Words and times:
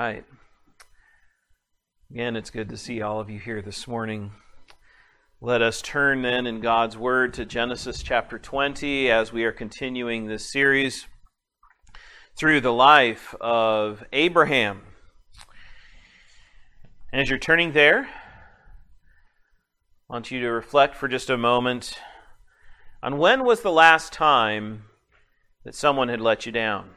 right. 0.00 0.24
Again, 2.10 2.34
it's 2.34 2.48
good 2.48 2.70
to 2.70 2.78
see 2.78 3.02
all 3.02 3.20
of 3.20 3.28
you 3.28 3.38
here 3.38 3.60
this 3.60 3.86
morning. 3.86 4.32
Let 5.42 5.60
us 5.60 5.82
turn 5.82 6.22
then 6.22 6.46
in 6.46 6.60
God's 6.60 6.96
Word 6.96 7.34
to 7.34 7.44
Genesis 7.44 8.02
chapter 8.02 8.38
20 8.38 9.10
as 9.10 9.30
we 9.30 9.44
are 9.44 9.52
continuing 9.52 10.26
this 10.26 10.50
series 10.50 11.06
through 12.34 12.62
the 12.62 12.72
life 12.72 13.34
of 13.42 14.02
Abraham. 14.10 14.80
And 17.12 17.20
as 17.20 17.28
you're 17.28 17.38
turning 17.38 17.72
there, 17.72 18.08
I 20.08 20.12
want 20.14 20.30
you 20.30 20.40
to 20.40 20.50
reflect 20.50 20.96
for 20.96 21.08
just 21.08 21.28
a 21.28 21.36
moment 21.36 21.98
on 23.02 23.18
when 23.18 23.44
was 23.44 23.60
the 23.60 23.70
last 23.70 24.14
time 24.14 24.84
that 25.64 25.74
someone 25.74 26.08
had 26.08 26.22
let 26.22 26.46
you 26.46 26.52
down? 26.52 26.92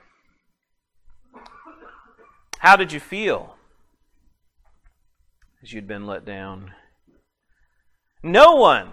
How 2.63 2.77
did 2.77 2.93
you 2.93 3.01
feel 3.01 3.57
as 5.61 5.73
you'd 5.73 5.85
been 5.85 6.07
let 6.07 6.23
down? 6.23 6.71
No 8.23 8.55
one 8.55 8.89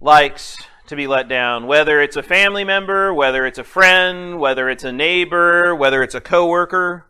likes 0.00 0.58
to 0.88 0.96
be 0.96 1.06
let 1.06 1.28
down, 1.28 1.68
whether 1.68 2.00
it's 2.00 2.16
a 2.16 2.22
family 2.24 2.64
member, 2.64 3.14
whether 3.14 3.46
it's 3.46 3.60
a 3.60 3.64
friend, 3.64 4.40
whether 4.40 4.68
it's 4.68 4.82
a 4.82 4.90
neighbor, 4.90 5.72
whether 5.72 6.02
it's 6.02 6.16
a 6.16 6.20
coworker. 6.20 7.06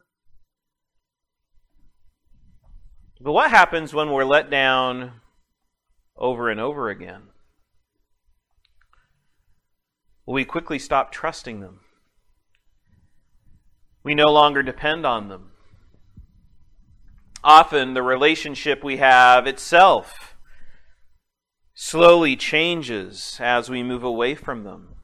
But 3.23 3.33
what 3.33 3.49
happens 3.49 3.95
when 3.95 4.11
we're 4.11 4.27
let 4.27 4.51
down 4.51 5.13
over 6.15 6.51
and 6.51 6.61
over 6.61 6.91
again? 6.91 7.23
We 10.27 10.45
quickly 10.45 10.79
stop 10.79 11.11
trusting 11.11 11.61
them. 11.61 11.81
We 14.05 14.15
no 14.15 14.31
longer 14.31 14.63
depend 14.63 15.07
on 15.07 15.29
them. 15.29 15.51
Often 17.43 17.95
the 17.95 18.03
relationship 18.03 18.85
we 18.85 18.99
have 18.99 19.47
itself 19.47 20.37
slowly 21.75 22.37
changes 22.37 23.39
as 23.41 23.69
we 23.69 23.83
move 23.83 24.05
away 24.05 24.35
from 24.35 24.63
them 24.63 24.95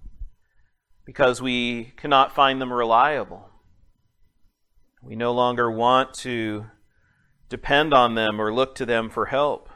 because 1.05 1.42
we 1.42 1.92
cannot 1.97 2.34
find 2.34 2.61
them 2.61 2.73
reliable. 2.73 3.48
We 5.03 5.17
no 5.17 5.33
longer 5.33 5.70
want 5.70 6.14
to 6.14 6.67
depend 7.48 7.92
on 7.92 8.14
them 8.14 8.41
or 8.41 8.53
look 8.53 8.75
to 8.77 8.87
them 8.87 9.11
for 9.11 9.27
help. 9.27 9.69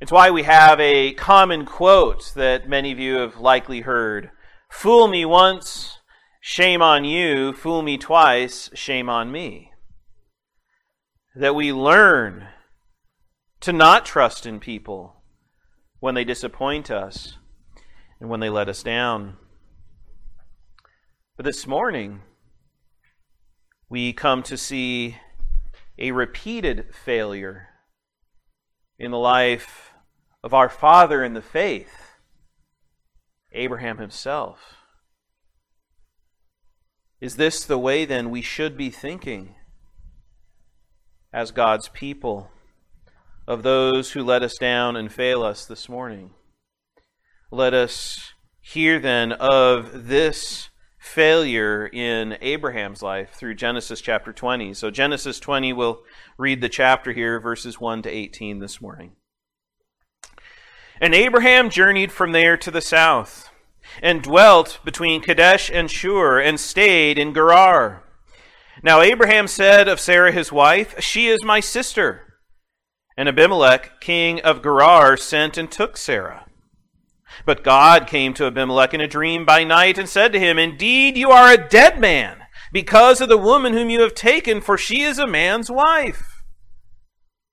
It's 0.00 0.12
why 0.12 0.30
we 0.30 0.42
have 0.42 0.78
a 0.80 1.12
common 1.12 1.64
quote 1.64 2.32
that 2.34 2.68
many 2.68 2.92
of 2.92 2.98
you 2.98 3.14
have 3.14 3.38
likely 3.38 3.80
heard 3.80 4.30
Fool 4.70 5.06
me 5.06 5.24
once, 5.24 6.00
Shame 6.46 6.82
on 6.82 7.06
you, 7.06 7.54
fool 7.54 7.80
me 7.80 7.96
twice, 7.96 8.68
shame 8.74 9.08
on 9.08 9.32
me. 9.32 9.72
That 11.34 11.54
we 11.54 11.72
learn 11.72 12.48
to 13.60 13.72
not 13.72 14.04
trust 14.04 14.44
in 14.44 14.60
people 14.60 15.22
when 16.00 16.14
they 16.14 16.22
disappoint 16.22 16.90
us 16.90 17.38
and 18.20 18.28
when 18.28 18.40
they 18.40 18.50
let 18.50 18.68
us 18.68 18.82
down. 18.82 19.38
But 21.38 21.46
this 21.46 21.66
morning, 21.66 22.20
we 23.88 24.12
come 24.12 24.42
to 24.42 24.58
see 24.58 25.16
a 25.98 26.10
repeated 26.10 26.94
failure 26.94 27.68
in 28.98 29.12
the 29.12 29.18
life 29.18 29.92
of 30.42 30.52
our 30.52 30.68
father 30.68 31.24
in 31.24 31.32
the 31.32 31.40
faith, 31.40 32.18
Abraham 33.50 33.96
himself. 33.96 34.83
Is 37.20 37.36
this 37.36 37.64
the 37.64 37.78
way 37.78 38.04
then 38.04 38.30
we 38.30 38.42
should 38.42 38.76
be 38.76 38.90
thinking 38.90 39.54
as 41.32 41.50
God's 41.50 41.88
people 41.88 42.50
of 43.46 43.62
those 43.62 44.12
who 44.12 44.22
let 44.22 44.42
us 44.42 44.56
down 44.58 44.96
and 44.96 45.12
fail 45.12 45.42
us 45.42 45.64
this 45.64 45.88
morning? 45.88 46.30
Let 47.50 47.72
us 47.72 48.32
hear 48.60 48.98
then 48.98 49.32
of 49.32 50.08
this 50.08 50.70
failure 50.98 51.86
in 51.86 52.36
Abraham's 52.40 53.02
life 53.02 53.30
through 53.34 53.54
Genesis 53.54 54.00
chapter 54.00 54.32
20. 54.32 54.74
So, 54.74 54.90
Genesis 54.90 55.38
20, 55.38 55.72
we'll 55.72 56.02
read 56.38 56.60
the 56.60 56.68
chapter 56.68 57.12
here, 57.12 57.38
verses 57.38 57.78
1 57.78 58.02
to 58.02 58.10
18 58.10 58.58
this 58.58 58.80
morning. 58.80 59.12
And 61.00 61.14
Abraham 61.14 61.70
journeyed 61.70 62.10
from 62.10 62.32
there 62.32 62.56
to 62.56 62.70
the 62.70 62.80
south 62.80 63.50
and 64.02 64.22
dwelt 64.22 64.78
between 64.84 65.20
Kadesh 65.20 65.70
and 65.70 65.90
Shur, 65.90 66.40
and 66.40 66.58
stayed 66.58 67.18
in 67.18 67.34
Gerar. 67.34 68.02
Now 68.82 69.00
Abraham 69.00 69.46
said 69.46 69.88
of 69.88 70.00
Sarah 70.00 70.32
his 70.32 70.52
wife, 70.52 71.00
She 71.00 71.28
is 71.28 71.44
my 71.44 71.60
sister. 71.60 72.38
And 73.16 73.28
Abimelech, 73.28 74.00
king 74.00 74.40
of 74.40 74.62
Gerar, 74.62 75.16
sent 75.16 75.56
and 75.56 75.70
took 75.70 75.96
Sarah. 75.96 76.46
But 77.46 77.64
God 77.64 78.06
came 78.06 78.34
to 78.34 78.46
Abimelech 78.46 78.94
in 78.94 79.00
a 79.00 79.08
dream 79.08 79.44
by 79.44 79.64
night 79.64 79.98
and 79.98 80.08
said 80.08 80.32
to 80.32 80.40
him, 80.40 80.58
Indeed, 80.58 81.16
you 81.16 81.30
are 81.30 81.52
a 81.52 81.68
dead 81.68 82.00
man, 82.00 82.42
because 82.72 83.20
of 83.20 83.28
the 83.28 83.38
woman 83.38 83.72
whom 83.72 83.90
you 83.90 84.00
have 84.02 84.14
taken, 84.14 84.60
for 84.60 84.76
she 84.76 85.02
is 85.02 85.18
a 85.18 85.26
man's 85.26 85.70
wife. 85.70 86.42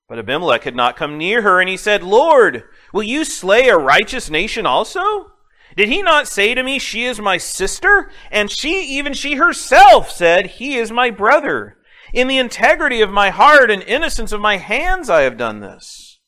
But 0.08 0.18
Abimelech 0.18 0.64
had 0.64 0.76
not 0.76 0.96
come 0.96 1.16
near 1.16 1.42
her, 1.42 1.60
and 1.60 1.68
he 1.68 1.76
said, 1.76 2.02
Lord, 2.02 2.64
will 2.92 3.02
you 3.02 3.24
slay 3.24 3.68
a 3.68 3.78
righteous 3.78 4.28
nation 4.28 4.66
also? 4.66 5.32
Did 5.76 5.88
he 5.88 6.02
not 6.02 6.28
say 6.28 6.54
to 6.54 6.62
me, 6.62 6.78
She 6.78 7.04
is 7.04 7.20
my 7.20 7.38
sister? 7.38 8.10
And 8.30 8.50
she, 8.50 8.82
even 8.82 9.12
she 9.12 9.34
herself, 9.34 10.10
said, 10.10 10.46
He 10.46 10.76
is 10.76 10.90
my 10.90 11.10
brother. 11.10 11.78
In 12.12 12.28
the 12.28 12.38
integrity 12.38 13.00
of 13.00 13.10
my 13.10 13.30
heart 13.30 13.70
and 13.70 13.82
innocence 13.82 14.32
of 14.32 14.40
my 14.40 14.58
hands 14.58 15.08
I 15.08 15.22
have 15.22 15.38
done 15.38 15.60
this. 15.60 16.20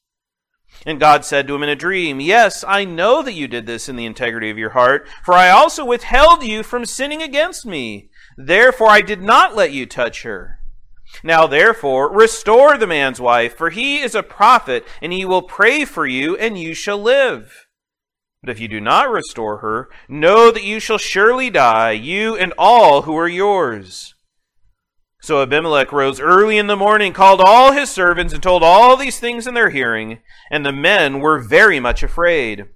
And 0.87 1.01
God 1.01 1.25
said 1.25 1.47
to 1.47 1.55
him 1.55 1.63
in 1.63 1.69
a 1.69 1.77
dream, 1.77 2.21
Yes, 2.21 2.65
I 2.67 2.85
know 2.85 3.23
that 3.23 3.33
you 3.33 3.49
did 3.49 3.67
this 3.67 3.89
in 3.89 3.97
the 3.97 4.07
integrity 4.07 4.51
of 4.51 4.59
your 4.59 4.71
heart, 4.71 5.09
for 5.25 5.35
I 5.35 5.51
also 5.51 5.85
withheld 5.85 6.43
you 6.43 6.63
from 6.63 6.85
sinning 6.85 7.23
against 7.23 7.65
me. 7.65 8.11
Therefore 8.37 8.89
I 8.89 9.01
did 9.01 9.23
not 9.23 9.55
let 9.55 9.73
you 9.73 9.87
touch 9.87 10.23
her. 10.23 10.59
Now 11.23 11.47
therefore, 11.47 12.13
restore 12.13 12.77
the 12.77 12.87
man's 12.87 13.21
wife, 13.21 13.57
for 13.57 13.71
he 13.71 14.01
is 14.01 14.15
a 14.15 14.23
prophet, 14.23 14.87
and 15.01 15.13
he 15.13 15.25
will 15.25 15.43
pray 15.43 15.85
for 15.85 16.07
you, 16.07 16.37
and 16.37 16.59
you 16.59 16.75
shall 16.75 16.99
live. 16.99 17.64
But 18.45 18.51
if 18.51 18.61
you 18.61 18.69
do 18.69 18.79
not 18.79 19.11
restore 19.11 19.59
her, 19.59 19.89
know 20.07 20.51
that 20.51 20.65
you 20.65 20.79
shall 20.79 20.99
surely 20.99 21.49
die, 21.49 21.93
you 21.93 22.37
and 22.37 22.53
all 22.59 23.03
who 23.03 23.17
are 23.17 23.29
yours. 23.29 24.15
So 25.23 25.41
Abimelech 25.41 25.91
rose 25.93 26.21
early 26.21 26.59
in 26.59 26.67
the 26.67 26.77
morning, 26.77 27.15
called 27.15 27.41
all 27.43 27.73
his 27.73 27.89
servants, 27.89 28.35
and 28.35 28.43
told 28.43 28.63
all 28.63 28.99
these 28.99 29.19
things 29.19 29.47
in 29.47 29.55
their 29.55 29.71
hearing, 29.71 30.19
and 30.51 30.65
the 30.65 30.73
men 30.73 31.21
were 31.21 31.39
very 31.39 31.81
much 31.81 32.03
afraid. 32.03 32.67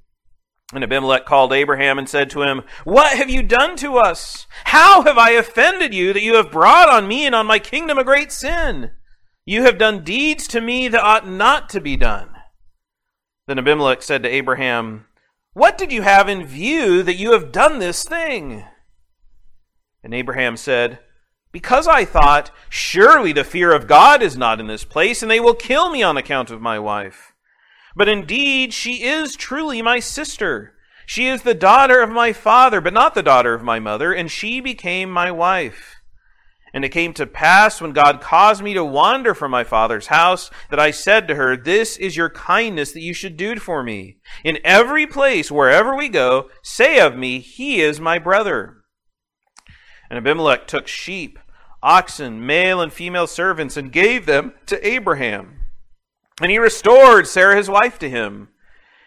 And 0.72 0.82
Abimelech 0.82 1.26
called 1.26 1.52
Abraham 1.52 1.98
and 1.98 2.08
said 2.08 2.30
to 2.30 2.40
him, 2.44 2.62
What 2.84 3.18
have 3.18 3.28
you 3.28 3.42
done 3.42 3.76
to 3.76 3.98
us? 3.98 4.46
How 4.64 5.02
have 5.02 5.18
I 5.18 5.32
offended 5.32 5.92
you 5.92 6.14
that 6.14 6.22
you 6.22 6.36
have 6.36 6.50
brought 6.50 6.88
on 6.88 7.06
me 7.06 7.26
and 7.26 7.34
on 7.34 7.46
my 7.46 7.58
kingdom 7.58 7.98
a 7.98 8.04
great 8.04 8.32
sin? 8.32 8.92
You 9.44 9.64
have 9.64 9.76
done 9.76 10.02
deeds 10.02 10.48
to 10.48 10.62
me 10.62 10.88
that 10.88 11.04
ought 11.04 11.28
not 11.28 11.68
to 11.70 11.80
be 11.82 11.98
done. 11.98 12.30
Then 13.46 13.58
Abimelech 13.58 14.02
said 14.02 14.22
to 14.22 14.28
Abraham, 14.30 15.04
what 15.58 15.76
did 15.76 15.92
you 15.92 16.02
have 16.02 16.28
in 16.28 16.46
view 16.46 17.02
that 17.02 17.16
you 17.16 17.32
have 17.32 17.50
done 17.50 17.80
this 17.80 18.04
thing? 18.04 18.64
And 20.04 20.14
Abraham 20.14 20.56
said, 20.56 21.00
Because 21.50 21.88
I 21.88 22.04
thought, 22.04 22.52
surely 22.68 23.32
the 23.32 23.42
fear 23.42 23.72
of 23.72 23.88
God 23.88 24.22
is 24.22 24.36
not 24.36 24.60
in 24.60 24.68
this 24.68 24.84
place, 24.84 25.20
and 25.20 25.30
they 25.30 25.40
will 25.40 25.54
kill 25.54 25.90
me 25.90 26.02
on 26.02 26.16
account 26.16 26.52
of 26.52 26.60
my 26.60 26.78
wife. 26.78 27.32
But 27.96 28.08
indeed, 28.08 28.72
she 28.72 29.02
is 29.02 29.34
truly 29.34 29.82
my 29.82 29.98
sister. 29.98 30.74
She 31.06 31.26
is 31.26 31.42
the 31.42 31.54
daughter 31.54 32.00
of 32.02 32.10
my 32.10 32.32
father, 32.32 32.80
but 32.80 32.92
not 32.92 33.14
the 33.14 33.22
daughter 33.22 33.52
of 33.52 33.62
my 33.62 33.80
mother, 33.80 34.12
and 34.12 34.30
she 34.30 34.60
became 34.60 35.10
my 35.10 35.32
wife. 35.32 35.96
And 36.74 36.84
it 36.84 36.90
came 36.90 37.14
to 37.14 37.26
pass 37.26 37.80
when 37.80 37.92
God 37.92 38.20
caused 38.20 38.62
me 38.62 38.74
to 38.74 38.84
wander 38.84 39.34
from 39.34 39.50
my 39.50 39.64
father's 39.64 40.08
house 40.08 40.50
that 40.70 40.78
I 40.78 40.90
said 40.90 41.26
to 41.28 41.34
her, 41.34 41.56
This 41.56 41.96
is 41.96 42.16
your 42.16 42.30
kindness 42.30 42.92
that 42.92 43.00
you 43.00 43.14
should 43.14 43.36
do 43.36 43.56
for 43.56 43.82
me. 43.82 44.18
In 44.44 44.58
every 44.64 45.06
place, 45.06 45.50
wherever 45.50 45.96
we 45.96 46.08
go, 46.08 46.50
say 46.62 47.00
of 47.00 47.16
me, 47.16 47.38
He 47.40 47.80
is 47.80 48.00
my 48.00 48.18
brother. 48.18 48.82
And 50.10 50.18
Abimelech 50.18 50.66
took 50.66 50.86
sheep, 50.86 51.38
oxen, 51.82 52.44
male 52.44 52.80
and 52.80 52.92
female 52.92 53.26
servants, 53.26 53.76
and 53.76 53.92
gave 53.92 54.26
them 54.26 54.52
to 54.66 54.86
Abraham. 54.86 55.60
And 56.40 56.50
he 56.50 56.58
restored 56.58 57.26
Sarah 57.26 57.56
his 57.56 57.68
wife 57.68 57.98
to 57.98 58.10
him. 58.10 58.48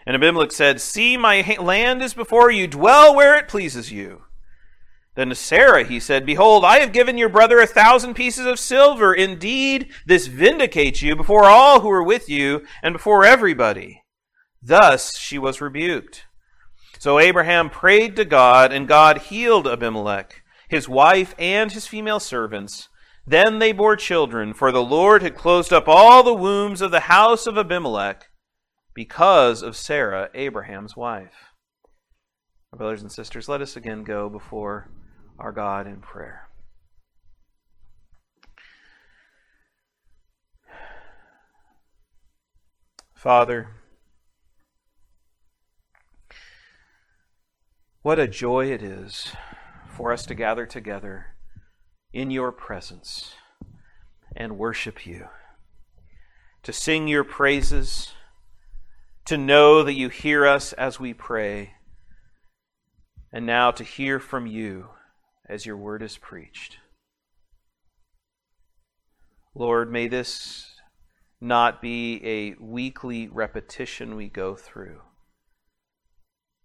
And 0.05 0.15
Abimelech 0.15 0.51
said, 0.51 0.81
See, 0.81 1.15
my 1.17 1.55
land 1.59 2.01
is 2.01 2.13
before 2.13 2.51
you, 2.51 2.67
dwell 2.67 3.15
where 3.15 3.35
it 3.35 3.47
pleases 3.47 3.91
you. 3.91 4.23
Then 5.15 5.29
to 5.29 5.35
Sarah 5.35 5.83
he 5.83 5.99
said, 5.99 6.25
Behold, 6.25 6.63
I 6.63 6.79
have 6.79 6.93
given 6.93 7.17
your 7.17 7.29
brother 7.29 7.59
a 7.59 7.67
thousand 7.67 8.13
pieces 8.13 8.45
of 8.45 8.59
silver. 8.59 9.13
Indeed, 9.13 9.91
this 10.05 10.27
vindicates 10.27 11.01
you 11.01 11.15
before 11.15 11.45
all 11.45 11.81
who 11.81 11.91
are 11.91 12.03
with 12.03 12.29
you 12.29 12.65
and 12.81 12.93
before 12.93 13.25
everybody. 13.25 14.03
Thus 14.61 15.17
she 15.17 15.37
was 15.37 15.59
rebuked. 15.59 16.23
So 16.97 17.19
Abraham 17.19 17.69
prayed 17.69 18.15
to 18.15 18.25
God, 18.25 18.71
and 18.71 18.87
God 18.87 19.17
healed 19.23 19.67
Abimelech, 19.67 20.43
his 20.69 20.87
wife, 20.87 21.33
and 21.39 21.71
his 21.71 21.87
female 21.87 22.19
servants, 22.19 22.87
Then 23.25 23.59
they 23.59 23.71
bore 23.71 23.95
children, 23.95 24.53
for 24.53 24.71
the 24.71 24.83
Lord 24.83 25.23
had 25.23 25.35
closed 25.35 25.73
up 25.73 25.87
all 25.87 26.21
the 26.21 26.33
wombs 26.33 26.79
of 26.79 26.91
the 26.91 27.01
house 27.01 27.47
of 27.47 27.57
Abimelech 27.57 28.27
because 28.93 29.63
of 29.63 29.75
Sarah, 29.75 30.29
Abraham's 30.35 30.95
wife. 30.95 31.33
My 32.71 32.77
brothers 32.77 33.01
and 33.01 33.11
sisters, 33.11 33.49
let 33.49 33.61
us 33.61 33.75
again 33.75 34.03
go 34.03 34.29
before 34.29 34.87
our 35.41 35.51
God 35.51 35.87
in 35.87 35.97
prayer. 35.97 36.47
Father, 43.15 43.69
what 48.03 48.19
a 48.19 48.27
joy 48.27 48.71
it 48.71 48.83
is 48.83 49.31
for 49.87 50.11
us 50.11 50.27
to 50.27 50.35
gather 50.35 50.67
together 50.67 51.35
in 52.13 52.29
your 52.29 52.51
presence 52.51 53.33
and 54.35 54.59
worship 54.59 55.07
you, 55.07 55.27
to 56.61 56.71
sing 56.71 57.07
your 57.07 57.23
praises, 57.23 58.13
to 59.25 59.37
know 59.37 59.83
that 59.83 59.93
you 59.93 60.09
hear 60.09 60.45
us 60.45 60.71
as 60.73 60.99
we 60.99 61.15
pray, 61.15 61.73
and 63.33 63.45
now 63.45 63.71
to 63.71 63.83
hear 63.83 64.19
from 64.19 64.45
you 64.45 64.89
as 65.51 65.65
your 65.65 65.75
word 65.75 66.01
is 66.01 66.17
preached. 66.17 66.77
Lord, 69.53 69.91
may 69.91 70.07
this 70.07 70.79
not 71.41 71.81
be 71.81 72.21
a 72.23 72.55
weekly 72.63 73.27
repetition 73.27 74.15
we 74.15 74.29
go 74.29 74.55
through, 74.55 75.01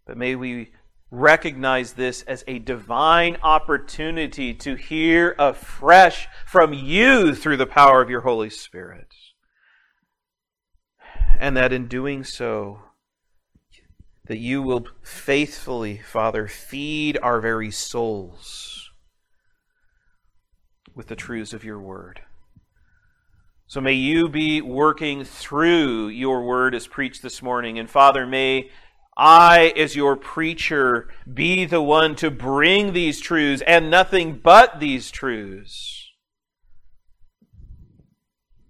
but 0.06 0.16
may 0.16 0.36
we 0.36 0.70
recognize 1.10 1.94
this 1.94 2.22
as 2.22 2.44
a 2.46 2.60
divine 2.60 3.36
opportunity 3.42 4.54
to 4.54 4.76
hear 4.76 5.34
afresh 5.36 6.28
from 6.46 6.72
you 6.72 7.34
through 7.34 7.56
the 7.56 7.66
power 7.66 8.00
of 8.00 8.10
your 8.10 8.20
Holy 8.20 8.50
Spirit. 8.50 9.08
And 11.40 11.56
that 11.56 11.72
in 11.72 11.88
doing 11.88 12.22
so, 12.22 12.82
that 14.26 14.38
you 14.38 14.62
will 14.62 14.86
faithfully, 15.02 15.98
Father, 15.98 16.48
feed 16.48 17.18
our 17.22 17.40
very 17.40 17.70
souls 17.70 18.90
with 20.94 21.06
the 21.06 21.16
truths 21.16 21.52
of 21.52 21.64
your 21.64 21.80
word. 21.80 22.20
So 23.68 23.80
may 23.80 23.92
you 23.92 24.28
be 24.28 24.60
working 24.60 25.24
through 25.24 26.08
your 26.08 26.44
word 26.44 26.74
as 26.74 26.86
preached 26.86 27.22
this 27.22 27.42
morning. 27.42 27.78
And 27.78 27.90
Father, 27.90 28.26
may 28.26 28.70
I, 29.16 29.72
as 29.76 29.96
your 29.96 30.16
preacher, 30.16 31.08
be 31.32 31.64
the 31.64 31.82
one 31.82 32.14
to 32.16 32.30
bring 32.30 32.92
these 32.92 33.20
truths 33.20 33.62
and 33.66 33.90
nothing 33.90 34.38
but 34.38 34.78
these 34.78 35.10
truths 35.10 36.10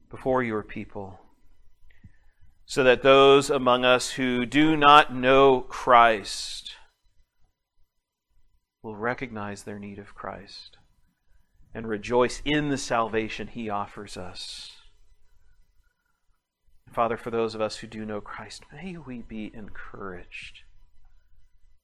before 0.09 0.43
your 0.43 0.63
people, 0.63 1.21
so 2.67 2.83
that 2.83 3.03
those 3.03 3.49
among 3.49 3.85
us 3.85 4.11
who 4.11 4.45
do 4.45 4.77
not 4.77 5.15
know 5.15 5.61
Christ 5.61 6.73
will 8.83 8.97
recognize 8.97 9.63
their 9.63 9.79
need 9.79 9.99
of 9.99 10.15
Christ 10.15 10.77
and 11.73 11.89
rejoice 11.89 12.43
in 12.45 12.69
the 12.69 12.79
salvation 12.79 13.47
he 13.47 13.71
offers 13.71 14.17
us. 14.17 14.73
Father, 16.93 17.17
for 17.17 17.31
those 17.31 17.55
of 17.55 17.61
us 17.61 17.77
who 17.77 17.87
do 17.87 18.05
know 18.05 18.21
Christ, 18.21 18.65
may 18.73 18.97
we 18.97 19.23
be 19.23 19.51
encouraged 19.55 20.61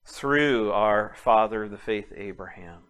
through 0.04 0.72
our 0.72 1.14
father, 1.16 1.68
the 1.68 1.78
faith 1.78 2.12
Abraham, 2.16 2.84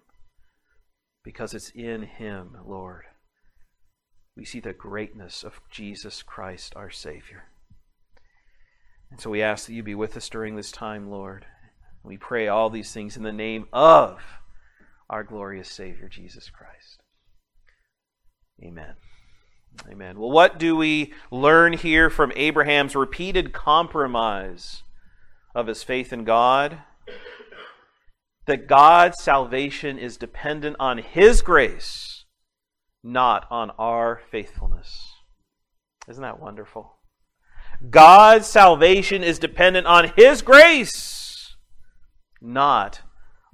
because 1.25 1.53
it's 1.53 1.71
in 1.71 2.03
him, 2.03 2.57
Lord, 2.65 3.05
we 4.35 4.47
see 4.47 4.61
the 4.61 4.73
greatness 4.73 5.45
of 5.45 5.61
Jesus 5.71 6.23
Christ, 6.23 6.73
our 6.75 6.91
Savior. 6.91 7.52
And 9.13 9.21
so 9.21 9.29
we 9.29 9.43
ask 9.43 9.67
that 9.67 9.75
you 9.75 9.83
be 9.83 9.95
with 9.95 10.17
us 10.17 10.31
during 10.31 10.57
this 10.57 10.73
time, 10.73 11.11
Lord. 11.11 11.45
We 12.03 12.17
pray 12.17 12.49
all 12.49 12.71
these 12.71 12.93
things 12.93 13.15
in 13.15 13.23
the 13.23 13.31
name 13.31 13.67
of 13.71 14.23
our 15.11 15.23
glorious 15.23 15.69
Savior, 15.69 16.09
Jesus 16.09 16.49
Christ. 16.49 17.03
Amen. 18.65 18.95
Amen. 19.91 20.19
Well, 20.19 20.31
what 20.31 20.59
do 20.59 20.77
we 20.77 21.13
learn 21.31 21.75
here 21.75 22.09
from 22.09 22.33
Abraham's 22.37 22.97
repeated 22.97 23.53
compromise 23.53 24.83
of 25.55 25.67
his 25.67 25.83
faith 25.83 26.11
in 26.11 26.25
God? 26.25 26.79
That 28.47 28.67
God's 28.67 29.23
salvation 29.23 29.99
is 29.99 30.17
dependent 30.17 30.77
on 30.81 30.97
his 30.97 31.43
grace, 31.43 32.25
not 33.05 33.47
on 33.51 33.73
our 33.79 34.23
faithfulness. 34.31 35.13
Isn't 36.09 36.23
that 36.23 36.41
wonderful? 36.41 36.97
God's 37.91 38.47
salvation 38.47 39.25
is 39.25 39.39
dependent 39.39 39.87
on 39.87 40.13
his 40.17 40.43
grace, 40.43 41.57
not 42.41 43.01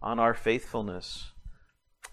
on 0.03 0.19
our 0.19 0.35
faithfulness. 0.35 1.33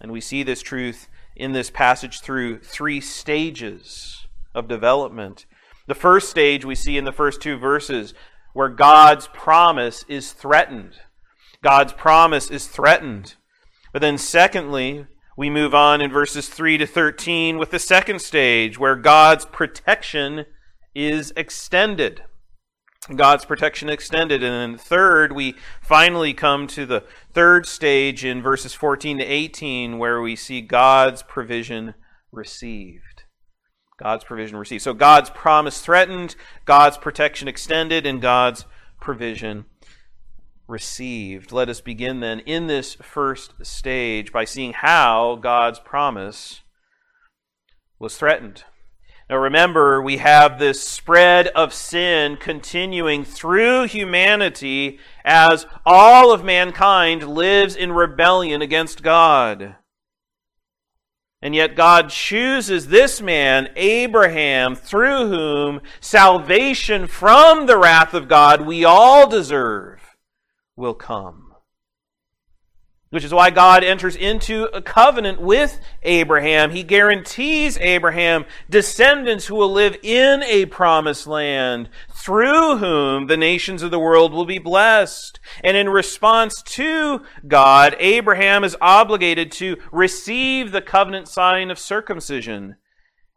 And 0.00 0.10
we 0.10 0.20
see 0.20 0.42
this 0.42 0.62
truth 0.62 1.08
in 1.34 1.52
this 1.52 1.70
passage 1.70 2.20
through 2.20 2.60
three 2.60 3.00
stages 3.00 4.26
of 4.54 4.68
development. 4.68 5.46
The 5.86 5.94
first 5.94 6.30
stage 6.30 6.64
we 6.64 6.74
see 6.74 6.96
in 6.96 7.04
the 7.04 7.12
first 7.12 7.40
two 7.40 7.58
verses 7.58 8.14
where 8.54 8.68
God's 8.70 9.28
promise 9.28 10.04
is 10.08 10.32
threatened. 10.32 10.94
God's 11.62 11.92
promise 11.92 12.50
is 12.50 12.66
threatened. 12.66 13.34
But 13.92 14.00
then, 14.00 14.18
secondly, 14.18 15.06
we 15.36 15.50
move 15.50 15.74
on 15.74 16.00
in 16.00 16.10
verses 16.10 16.48
3 16.48 16.78
to 16.78 16.86
13 16.86 17.58
with 17.58 17.70
the 17.70 17.78
second 17.78 18.22
stage 18.22 18.78
where 18.78 18.96
God's 18.96 19.44
protection 19.44 20.46
is 20.96 21.32
extended. 21.36 22.24
God's 23.14 23.44
protection 23.44 23.88
extended. 23.88 24.42
And 24.42 24.52
then 24.52 24.78
third, 24.78 25.32
we 25.32 25.54
finally 25.80 26.32
come 26.32 26.66
to 26.68 26.86
the 26.86 27.04
third 27.32 27.66
stage 27.66 28.24
in 28.24 28.42
verses 28.42 28.74
14 28.74 29.18
to 29.18 29.24
18 29.24 29.98
where 29.98 30.20
we 30.20 30.34
see 30.34 30.60
God's 30.60 31.22
provision 31.22 31.94
received. 32.32 33.24
God's 33.98 34.24
provision 34.24 34.56
received. 34.56 34.82
So 34.82 34.94
God's 34.94 35.30
promise 35.30 35.80
threatened, 35.80 36.34
God's 36.64 36.96
protection 36.96 37.46
extended, 37.46 38.06
and 38.06 38.20
God's 38.20 38.64
provision 39.00 39.66
received. 40.66 41.52
Let 41.52 41.68
us 41.68 41.80
begin 41.80 42.20
then 42.20 42.40
in 42.40 42.66
this 42.66 42.94
first 42.94 43.54
stage 43.64 44.32
by 44.32 44.44
seeing 44.44 44.72
how 44.72 45.38
God's 45.40 45.78
promise 45.78 46.62
was 47.98 48.16
threatened. 48.16 48.64
Now 49.28 49.38
remember, 49.38 50.00
we 50.00 50.18
have 50.18 50.58
this 50.58 50.86
spread 50.86 51.48
of 51.48 51.74
sin 51.74 52.36
continuing 52.36 53.24
through 53.24 53.88
humanity 53.88 55.00
as 55.24 55.66
all 55.84 56.32
of 56.32 56.44
mankind 56.44 57.24
lives 57.28 57.74
in 57.74 57.90
rebellion 57.90 58.62
against 58.62 59.02
God. 59.02 59.74
And 61.42 61.54
yet 61.56 61.74
God 61.76 62.10
chooses 62.10 62.86
this 62.86 63.20
man, 63.20 63.68
Abraham, 63.74 64.76
through 64.76 65.28
whom 65.28 65.80
salvation 66.00 67.08
from 67.08 67.66
the 67.66 67.76
wrath 67.76 68.14
of 68.14 68.28
God 68.28 68.62
we 68.62 68.84
all 68.84 69.28
deserve 69.28 70.16
will 70.76 70.94
come. 70.94 71.45
Which 73.16 73.24
is 73.24 73.32
why 73.32 73.48
God 73.48 73.82
enters 73.82 74.14
into 74.14 74.64
a 74.74 74.82
covenant 74.82 75.40
with 75.40 75.80
Abraham. 76.02 76.70
He 76.70 76.82
guarantees 76.82 77.78
Abraham 77.78 78.44
descendants 78.68 79.46
who 79.46 79.54
will 79.54 79.72
live 79.72 79.96
in 80.02 80.42
a 80.42 80.66
promised 80.66 81.26
land, 81.26 81.88
through 82.14 82.76
whom 82.76 83.26
the 83.26 83.38
nations 83.38 83.82
of 83.82 83.90
the 83.90 83.98
world 83.98 84.34
will 84.34 84.44
be 84.44 84.58
blessed. 84.58 85.40
And 85.64 85.78
in 85.78 85.88
response 85.88 86.60
to 86.60 87.22
God, 87.48 87.96
Abraham 88.00 88.64
is 88.64 88.76
obligated 88.82 89.50
to 89.52 89.78
receive 89.90 90.70
the 90.70 90.82
covenant 90.82 91.26
sign 91.26 91.70
of 91.70 91.78
circumcision 91.78 92.76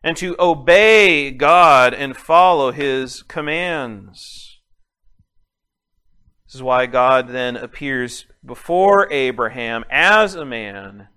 and 0.03 0.17
to 0.17 0.35
obey 0.39 1.31
God 1.31 1.93
and 1.93 2.17
follow 2.17 2.73
his 2.73 3.23
commands. 3.23 4.48
This 6.49 6.55
is 6.55 6.63
why 6.63 6.87
God 6.87 7.27
then 7.27 7.55
appears 7.55 8.25
before 8.43 9.07
Abraham 9.13 9.85
as 9.87 10.33
a 10.33 10.43
man 10.43 11.09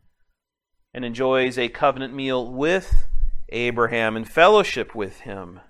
and 0.92 1.06
enjoys 1.06 1.56
a 1.56 1.70
covenant 1.70 2.12
meal 2.12 2.52
with 2.52 3.06
Abraham 3.48 4.14
and 4.14 4.28
fellowship 4.28 4.94
with 4.94 5.20
him. 5.20 5.60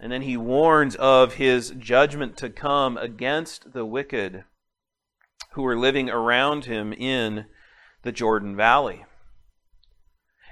And 0.00 0.10
then 0.10 0.22
he 0.22 0.36
warns 0.36 0.96
of 0.96 1.34
his 1.34 1.70
judgment 1.78 2.36
to 2.38 2.50
come 2.50 2.96
against 2.96 3.72
the 3.72 3.86
wicked 3.86 4.42
who 5.52 5.64
are 5.64 5.78
living 5.78 6.10
around 6.10 6.64
him 6.64 6.92
in 6.92 7.46
the 8.02 8.10
Jordan 8.10 8.56
Valley. 8.56 9.04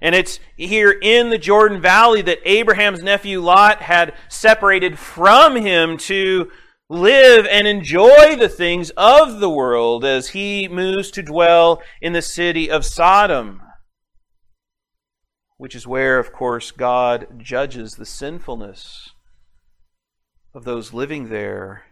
And 0.00 0.14
it's 0.14 0.38
here 0.56 0.92
in 0.92 1.30
the 1.30 1.38
Jordan 1.38 1.80
Valley 1.80 2.22
that 2.22 2.38
Abraham's 2.44 3.02
nephew 3.02 3.40
Lot 3.40 3.82
had 3.82 4.14
separated 4.28 5.00
from 5.00 5.56
him 5.56 5.96
to 5.96 6.52
live 6.88 7.46
and 7.46 7.66
enjoy 7.66 8.34
the 8.36 8.48
things 8.48 8.90
of 8.96 9.40
the 9.40 9.50
world 9.50 10.04
as 10.04 10.28
he 10.28 10.66
moves 10.68 11.10
to 11.10 11.22
dwell 11.22 11.82
in 12.00 12.12
the 12.14 12.22
city 12.22 12.70
of 12.70 12.84
Sodom. 12.84 13.62
which 15.58 15.74
is 15.74 15.88
where, 15.88 16.20
of 16.20 16.32
course, 16.32 16.70
God 16.70 17.40
judges 17.42 17.96
the 17.96 18.06
sinfulness 18.06 19.10
of 20.54 20.64
those 20.64 20.94
living 20.94 21.30
there. 21.30 21.82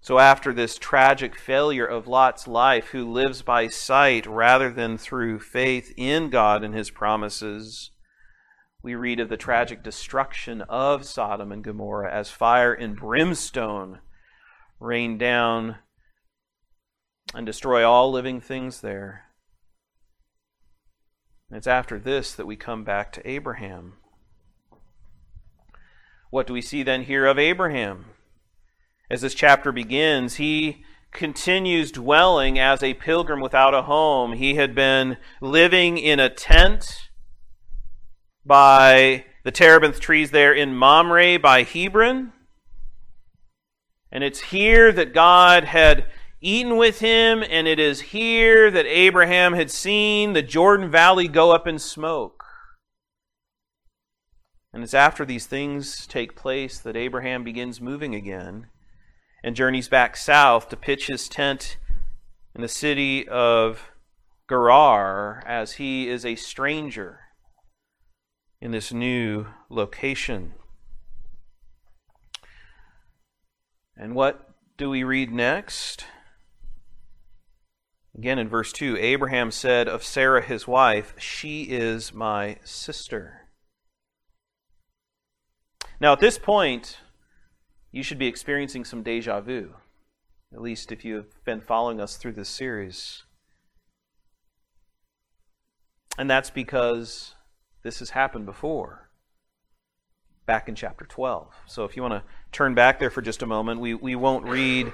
So, 0.00 0.18
after 0.18 0.52
this 0.52 0.76
tragic 0.78 1.36
failure 1.38 1.84
of 1.84 2.06
Lot's 2.06 2.48
life, 2.48 2.88
who 2.88 3.10
lives 3.10 3.42
by 3.42 3.68
sight 3.68 4.26
rather 4.26 4.70
than 4.70 4.96
through 4.96 5.40
faith 5.40 5.92
in 5.96 6.30
God 6.30 6.64
and 6.64 6.74
his 6.74 6.90
promises, 6.90 7.90
we 8.84 8.94
read 8.94 9.18
of 9.18 9.30
the 9.30 9.36
tragic 9.38 9.82
destruction 9.82 10.60
of 10.60 11.06
Sodom 11.06 11.50
and 11.50 11.64
Gomorrah 11.64 12.12
as 12.12 12.28
fire 12.28 12.74
and 12.74 12.94
brimstone 12.94 14.00
rain 14.78 15.16
down 15.16 15.76
and 17.34 17.46
destroy 17.46 17.82
all 17.82 18.12
living 18.12 18.42
things 18.42 18.82
there. 18.82 19.22
And 21.48 21.56
it's 21.56 21.66
after 21.66 21.98
this 21.98 22.34
that 22.34 22.46
we 22.46 22.56
come 22.56 22.84
back 22.84 23.10
to 23.12 23.26
Abraham. 23.28 23.94
What 26.28 26.46
do 26.46 26.52
we 26.52 26.60
see 26.60 26.82
then 26.82 27.04
here 27.04 27.24
of 27.24 27.38
Abraham? 27.38 28.10
As 29.10 29.22
this 29.22 29.34
chapter 29.34 29.72
begins, 29.72 30.34
he 30.34 30.84
continues 31.10 31.90
dwelling 31.90 32.58
as 32.58 32.82
a 32.82 32.92
pilgrim 32.92 33.40
without 33.40 33.72
a 33.72 33.82
home. 33.82 34.34
He 34.34 34.56
had 34.56 34.74
been 34.74 35.16
living 35.40 35.96
in 35.96 36.20
a 36.20 36.28
tent 36.28 37.08
by 38.44 39.24
the 39.44 39.50
terebinth 39.50 40.00
trees 40.00 40.30
there 40.30 40.52
in 40.52 40.74
Mamre 40.74 41.38
by 41.38 41.62
Hebron. 41.62 42.32
And 44.10 44.24
it's 44.24 44.40
here 44.40 44.92
that 44.92 45.12
God 45.12 45.64
had 45.64 46.06
eaten 46.40 46.76
with 46.76 47.00
him, 47.00 47.42
and 47.48 47.66
it 47.66 47.78
is 47.78 48.00
here 48.00 48.70
that 48.70 48.86
Abraham 48.86 49.54
had 49.54 49.70
seen 49.70 50.32
the 50.32 50.42
Jordan 50.42 50.90
Valley 50.90 51.26
go 51.26 51.52
up 51.52 51.66
in 51.66 51.78
smoke. 51.78 52.44
And 54.72 54.82
it's 54.82 54.94
after 54.94 55.24
these 55.24 55.46
things 55.46 56.06
take 56.06 56.36
place 56.36 56.78
that 56.78 56.96
Abraham 56.96 57.44
begins 57.44 57.80
moving 57.80 58.14
again 58.14 58.66
and 59.42 59.54
journeys 59.54 59.88
back 59.88 60.16
south 60.16 60.68
to 60.68 60.76
pitch 60.76 61.06
his 61.06 61.28
tent 61.28 61.76
in 62.54 62.60
the 62.60 62.68
city 62.68 63.28
of 63.28 63.90
Gerar 64.48 65.42
as 65.46 65.74
he 65.74 66.08
is 66.08 66.26
a 66.26 66.34
stranger 66.34 67.23
in 68.64 68.70
this 68.70 68.94
new 68.94 69.46
location. 69.68 70.54
And 73.94 74.14
what 74.14 74.54
do 74.78 74.88
we 74.88 75.04
read 75.04 75.30
next? 75.30 76.06
Again 78.16 78.38
in 78.38 78.48
verse 78.48 78.72
2 78.72 78.96
Abraham 78.96 79.50
said 79.50 79.86
of 79.86 80.02
Sarah 80.02 80.40
his 80.40 80.66
wife, 80.66 81.14
She 81.18 81.64
is 81.64 82.14
my 82.14 82.56
sister. 82.64 83.48
Now, 86.00 86.14
at 86.14 86.20
this 86.20 86.38
point, 86.38 87.00
you 87.92 88.02
should 88.02 88.18
be 88.18 88.28
experiencing 88.28 88.86
some 88.86 89.02
deja 89.02 89.42
vu, 89.42 89.74
at 90.54 90.62
least 90.62 90.90
if 90.90 91.04
you 91.04 91.16
have 91.16 91.44
been 91.44 91.60
following 91.60 92.00
us 92.00 92.16
through 92.16 92.32
this 92.32 92.48
series. 92.48 93.24
And 96.16 96.30
that's 96.30 96.48
because 96.48 97.33
this 97.84 98.00
has 98.00 98.10
happened 98.10 98.46
before 98.46 99.10
back 100.46 100.68
in 100.68 100.74
chapter 100.74 101.04
12. 101.04 101.54
So 101.66 101.84
if 101.84 101.96
you 101.96 102.02
want 102.02 102.14
to 102.14 102.22
turn 102.50 102.74
back 102.74 102.98
there 102.98 103.10
for 103.10 103.22
just 103.22 103.42
a 103.42 103.46
moment, 103.46 103.80
we, 103.80 103.94
we 103.94 104.16
won't 104.16 104.46
read 104.46 104.92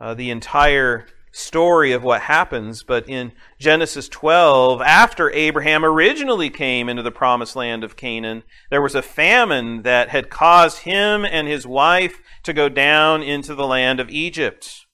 uh, 0.00 0.14
the 0.14 0.30
entire 0.30 1.06
story 1.30 1.92
of 1.92 2.02
what 2.02 2.22
happens, 2.22 2.82
but 2.82 3.08
in 3.08 3.32
Genesis 3.58 4.08
12, 4.08 4.82
after 4.82 5.30
Abraham 5.30 5.84
originally 5.84 6.50
came 6.50 6.88
into 6.88 7.02
the 7.02 7.10
promised 7.10 7.56
land 7.56 7.84
of 7.84 7.96
Canaan, 7.96 8.42
there 8.70 8.82
was 8.82 8.94
a 8.94 9.02
famine 9.02 9.82
that 9.82 10.10
had 10.10 10.28
caused 10.28 10.78
him 10.78 11.24
and 11.24 11.48
his 11.48 11.66
wife 11.66 12.20
to 12.42 12.52
go 12.52 12.68
down 12.68 13.22
into 13.22 13.54
the 13.54 13.66
land 13.66 13.98
of 13.98 14.10
Egypt. 14.10 14.86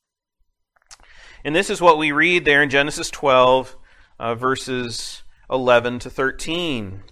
And 1.45 1.57
this 1.57 1.71
is 1.71 1.81
what 1.81 1.99
we 1.99 2.13
read 2.13 2.45
there 2.45 2.63
in 2.63 2.71
Genesis 2.71 3.11
12, 3.11 3.77
uh, 4.19 4.35
verses 4.35 5.23
11 5.51 5.99
to 6.01 6.11
13. 6.11 7.03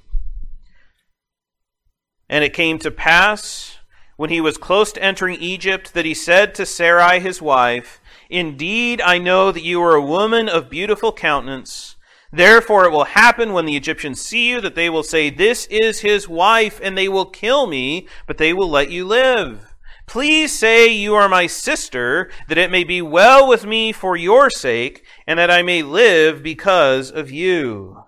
And 2.29 2.43
it 2.43 2.53
came 2.53 2.79
to 2.81 2.91
pass, 2.91 3.79
when 4.17 4.31
he 4.31 4.41
was 4.41 4.59
close 4.59 4.93
to 4.93 5.03
entering 5.03 5.41
Egypt, 5.41 5.95
that 5.95 6.05
he 6.05 6.15
said 6.15 6.55
to 6.55 6.67
Sarai 6.67 7.21
his 7.21 7.41
wife, 7.41 8.01
Indeed, 8.29 9.01
I 9.01 9.19
know 9.19 9.53
that 9.53 9.63
you 9.63 9.81
are 9.83 9.95
a 9.95 10.03
woman 10.05 10.49
of 10.49 10.71
beautiful 10.71 11.13
countenance. 11.13 11.97
Therefore, 12.33 12.85
it 12.85 12.91
will 12.91 13.05
happen 13.05 13.53
when 13.53 13.67
the 13.67 13.77
Egyptians 13.77 14.21
see 14.21 14.49
you 14.51 14.61
that 14.61 14.75
they 14.75 14.91
will 14.91 15.05
say, 15.05 15.31
This 15.31 15.67
is 15.67 16.01
his 16.01 16.29
wife, 16.29 16.81
and 16.83 16.99
they 16.99 17.09
will 17.09 17.27
kill 17.27 17.67
me, 17.67 18.09
but 18.27 18.39
they 18.39 18.53
will 18.53 18.69
let 18.69 18.91
you 18.91 19.07
live. 19.07 19.75
Please 20.07 20.53
say 20.53 20.89
you 20.89 21.15
are 21.15 21.29
my 21.29 21.47
sister, 21.47 22.31
that 22.49 22.59
it 22.59 22.71
may 22.71 22.85
be 22.85 23.03
well 23.03 23.47
with 23.47 23.65
me 23.65 23.93
for 23.93 24.17
your 24.17 24.51
sake, 24.51 25.05
and 25.27 25.39
that 25.39 25.51
I 25.51 25.63
may 25.63 25.83
live 25.83 26.43
because 26.43 27.11
of 27.11 27.31
you. 27.31 28.03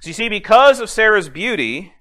So 0.00 0.08
you 0.08 0.14
see, 0.14 0.28
because 0.28 0.80
of 0.80 0.90
Sarah's 0.90 1.28
beauty, 1.28 1.94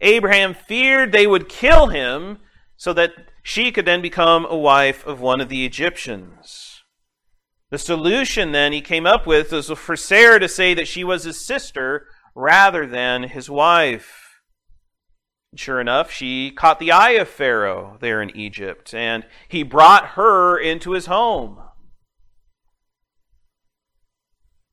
Abraham 0.00 0.54
feared 0.54 1.12
they 1.12 1.26
would 1.26 1.48
kill 1.48 1.88
him 1.88 2.38
so 2.76 2.92
that 2.92 3.12
she 3.42 3.70
could 3.72 3.84
then 3.84 4.00
become 4.00 4.46
a 4.46 4.56
wife 4.56 5.06
of 5.06 5.20
one 5.20 5.40
of 5.40 5.48
the 5.48 5.64
Egyptians. 5.64 6.82
The 7.70 7.78
solution 7.78 8.52
then 8.52 8.72
he 8.72 8.80
came 8.80 9.06
up 9.06 9.26
with 9.26 9.52
was 9.52 9.70
for 9.70 9.96
Sarah 9.96 10.40
to 10.40 10.48
say 10.48 10.74
that 10.74 10.88
she 10.88 11.04
was 11.04 11.24
his 11.24 11.44
sister 11.44 12.06
rather 12.34 12.86
than 12.86 13.24
his 13.24 13.48
wife. 13.48 14.40
Sure 15.54 15.80
enough, 15.80 16.10
she 16.10 16.50
caught 16.50 16.78
the 16.78 16.92
eye 16.92 17.10
of 17.10 17.28
Pharaoh 17.28 17.96
there 18.00 18.22
in 18.22 18.36
Egypt, 18.36 18.94
and 18.94 19.26
he 19.48 19.62
brought 19.62 20.10
her 20.10 20.56
into 20.58 20.92
his 20.92 21.06
home. 21.06 21.60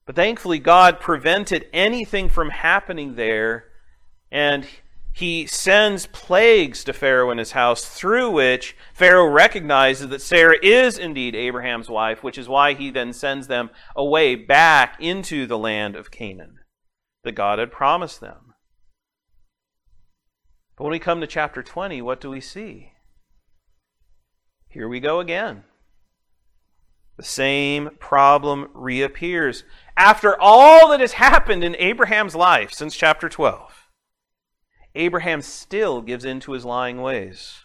But 0.05 0.15
thankfully, 0.15 0.59
God 0.59 0.99
prevented 0.99 1.65
anything 1.73 2.29
from 2.29 2.49
happening 2.49 3.15
there, 3.15 3.65
and 4.31 4.67
he 5.17 5.47
sends 5.47 6.05
plagues 6.05 6.83
to 6.83 6.93
Pharaoh 6.93 7.31
and 7.31 7.39
his 7.39 7.53
house, 7.53 7.85
through 7.85 8.29
which 8.29 8.77
Pharaoh 8.93 9.25
recognizes 9.25 10.09
that 10.09 10.21
Sarah 10.21 10.59
is 10.61 10.99
indeed 10.99 11.33
Abraham's 11.33 11.89
wife, 11.89 12.23
which 12.23 12.37
is 12.37 12.47
why 12.47 12.75
he 12.75 12.91
then 12.91 13.13
sends 13.13 13.47
them 13.47 13.71
away 13.95 14.35
back 14.35 14.95
into 14.99 15.47
the 15.47 15.57
land 15.57 15.95
of 15.95 16.11
Canaan 16.11 16.59
that 17.23 17.31
God 17.31 17.57
had 17.57 17.71
promised 17.71 18.21
them. 18.21 18.53
But 20.77 20.83
when 20.83 20.91
we 20.91 20.99
come 20.99 21.19
to 21.21 21.25
chapter 21.25 21.63
20, 21.63 21.99
what 22.03 22.21
do 22.21 22.29
we 22.29 22.39
see? 22.39 22.91
Here 24.67 24.87
we 24.87 24.99
go 24.99 25.19
again. 25.19 25.63
The 27.15 27.23
same 27.23 27.89
problem 27.99 28.67
reappears. 28.71 29.63
After 29.97 30.39
all 30.39 30.89
that 30.89 30.99
has 30.99 31.13
happened 31.13 31.63
in 31.63 31.75
Abraham's 31.77 32.35
life 32.35 32.71
since 32.71 32.95
chapter 32.95 33.27
12, 33.27 33.86
Abraham 34.97 35.41
still 35.41 36.01
gives 36.01 36.25
in 36.25 36.39
to 36.41 36.53
his 36.53 36.65
lying 36.65 37.01
ways 37.01 37.63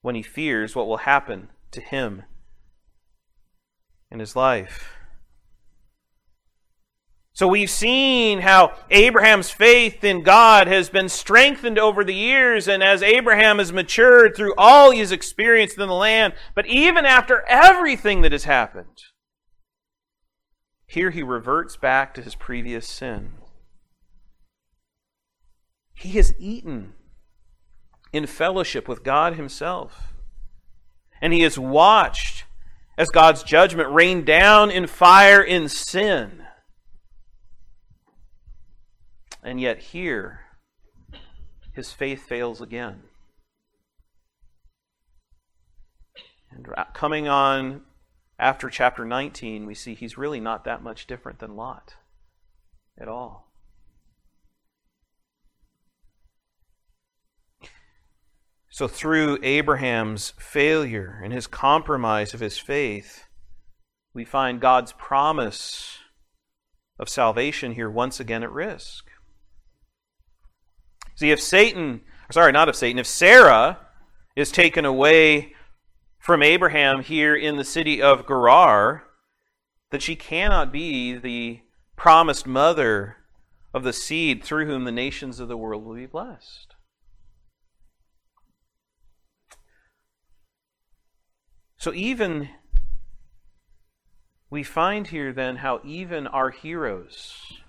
when 0.00 0.14
he 0.14 0.22
fears 0.22 0.74
what 0.74 0.86
will 0.86 0.98
happen 0.98 1.48
to 1.70 1.80
him 1.80 2.24
in 4.10 4.18
his 4.18 4.36
life. 4.36 4.92
So 7.34 7.48
we've 7.48 7.70
seen 7.70 8.40
how 8.40 8.74
Abraham's 8.90 9.50
faith 9.50 10.04
in 10.04 10.22
God 10.22 10.66
has 10.66 10.90
been 10.90 11.08
strengthened 11.08 11.78
over 11.78 12.04
the 12.04 12.14
years, 12.14 12.68
and 12.68 12.82
as 12.82 13.02
Abraham 13.02 13.58
has 13.58 13.72
matured 13.72 14.36
through 14.36 14.54
all 14.58 14.90
he 14.90 14.98
has 14.98 15.12
experienced 15.12 15.78
in 15.78 15.88
the 15.88 15.94
land, 15.94 16.34
but 16.54 16.66
even 16.66 17.06
after 17.06 17.42
everything 17.48 18.20
that 18.20 18.32
has 18.32 18.44
happened, 18.44 19.04
here 20.86 21.10
he 21.10 21.22
reverts 21.22 21.78
back 21.78 22.12
to 22.14 22.22
his 22.22 22.34
previous 22.34 22.86
sin. 22.86 23.32
He 26.02 26.10
has 26.16 26.34
eaten 26.36 26.80
mm. 26.80 26.90
in 28.12 28.26
fellowship 28.26 28.88
with 28.88 29.04
God 29.04 29.36
Himself. 29.36 30.12
And 31.20 31.32
he 31.32 31.42
has 31.42 31.56
watched 31.56 32.44
as 32.98 33.08
God's 33.10 33.44
judgment 33.44 33.88
rained 33.92 34.26
down 34.26 34.72
in 34.72 34.88
fire 34.88 35.40
in 35.40 35.68
sin. 35.68 36.42
And 39.44 39.60
yet, 39.60 39.78
here, 39.78 40.40
his 41.72 41.92
faith 41.92 42.26
fails 42.26 42.60
again. 42.60 43.04
And 46.50 46.66
coming 46.94 47.28
on 47.28 47.82
after 48.36 48.68
chapter 48.68 49.04
19, 49.04 49.66
we 49.66 49.74
see 49.76 49.94
he's 49.94 50.18
really 50.18 50.40
not 50.40 50.64
that 50.64 50.82
much 50.82 51.06
different 51.06 51.38
than 51.38 51.54
Lot 51.54 51.94
at 52.98 53.06
all. 53.06 53.51
So, 58.72 58.88
through 58.88 59.38
Abraham's 59.42 60.32
failure 60.38 61.20
and 61.22 61.30
his 61.30 61.46
compromise 61.46 62.32
of 62.32 62.40
his 62.40 62.56
faith, 62.56 63.24
we 64.14 64.24
find 64.24 64.62
God's 64.62 64.92
promise 64.92 65.98
of 66.98 67.10
salvation 67.10 67.72
here 67.72 67.90
once 67.90 68.18
again 68.18 68.42
at 68.42 68.50
risk. 68.50 69.10
See, 71.16 71.30
if 71.30 71.38
Satan, 71.38 72.00
sorry, 72.30 72.50
not 72.50 72.70
if 72.70 72.74
Satan, 72.74 72.98
if 72.98 73.06
Sarah 73.06 73.78
is 74.36 74.50
taken 74.50 74.86
away 74.86 75.52
from 76.18 76.42
Abraham 76.42 77.02
here 77.02 77.36
in 77.36 77.58
the 77.58 77.64
city 77.64 78.00
of 78.00 78.26
Gerar, 78.26 79.04
that 79.90 80.00
she 80.00 80.16
cannot 80.16 80.72
be 80.72 81.14
the 81.14 81.60
promised 81.94 82.46
mother 82.46 83.18
of 83.74 83.82
the 83.82 83.92
seed 83.92 84.42
through 84.42 84.64
whom 84.64 84.84
the 84.84 84.90
nations 84.90 85.40
of 85.40 85.48
the 85.48 85.58
world 85.58 85.84
will 85.84 85.94
be 85.94 86.06
blessed. 86.06 86.71
So, 91.82 91.92
even 91.94 92.48
we 94.50 94.62
find 94.62 95.04
here 95.04 95.32
then 95.32 95.56
how 95.56 95.80
even 95.82 96.28
our 96.28 96.50
heroes, 96.50 97.60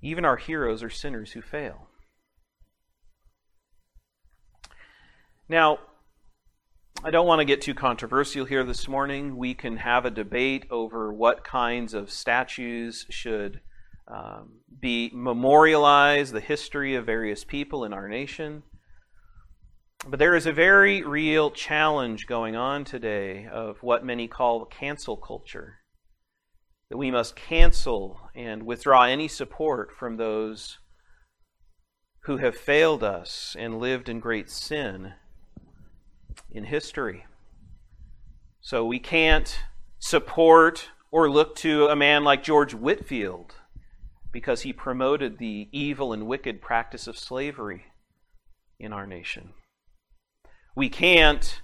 even 0.00 0.24
our 0.24 0.38
heroes 0.38 0.82
are 0.82 0.88
sinners 0.88 1.32
who 1.32 1.42
fail. 1.42 1.88
Now, 5.50 5.80
I 7.04 7.10
don't 7.10 7.26
want 7.26 7.40
to 7.40 7.44
get 7.44 7.60
too 7.60 7.74
controversial 7.74 8.46
here 8.46 8.64
this 8.64 8.88
morning. 8.88 9.36
We 9.36 9.52
can 9.52 9.76
have 9.76 10.06
a 10.06 10.10
debate 10.10 10.64
over 10.70 11.12
what 11.12 11.44
kinds 11.44 11.92
of 11.92 12.10
statues 12.10 13.04
should 13.10 13.60
um, 14.08 14.60
be 14.80 15.10
memorialized, 15.12 16.32
the 16.32 16.40
history 16.40 16.94
of 16.94 17.04
various 17.04 17.44
people 17.44 17.84
in 17.84 17.92
our 17.92 18.08
nation. 18.08 18.62
But 20.08 20.20
there 20.20 20.36
is 20.36 20.46
a 20.46 20.52
very 20.52 21.02
real 21.02 21.50
challenge 21.50 22.28
going 22.28 22.54
on 22.54 22.84
today 22.84 23.48
of 23.50 23.82
what 23.82 24.04
many 24.04 24.28
call 24.28 24.64
cancel 24.64 25.16
culture. 25.16 25.78
That 26.90 26.96
we 26.96 27.10
must 27.10 27.34
cancel 27.34 28.20
and 28.32 28.62
withdraw 28.62 29.02
any 29.02 29.26
support 29.26 29.90
from 29.98 30.16
those 30.16 30.78
who 32.20 32.36
have 32.36 32.56
failed 32.56 33.02
us 33.02 33.56
and 33.58 33.80
lived 33.80 34.08
in 34.08 34.20
great 34.20 34.48
sin 34.48 35.14
in 36.52 36.64
history. 36.64 37.26
So 38.60 38.84
we 38.84 39.00
can't 39.00 39.58
support 39.98 40.88
or 41.10 41.28
look 41.28 41.56
to 41.56 41.88
a 41.88 41.96
man 41.96 42.22
like 42.22 42.44
George 42.44 42.74
Whitefield 42.74 43.56
because 44.30 44.62
he 44.62 44.72
promoted 44.72 45.38
the 45.38 45.68
evil 45.72 46.12
and 46.12 46.28
wicked 46.28 46.62
practice 46.62 47.08
of 47.08 47.18
slavery 47.18 47.86
in 48.78 48.92
our 48.92 49.06
nation. 49.06 49.52
We 50.76 50.90
can't 50.90 51.62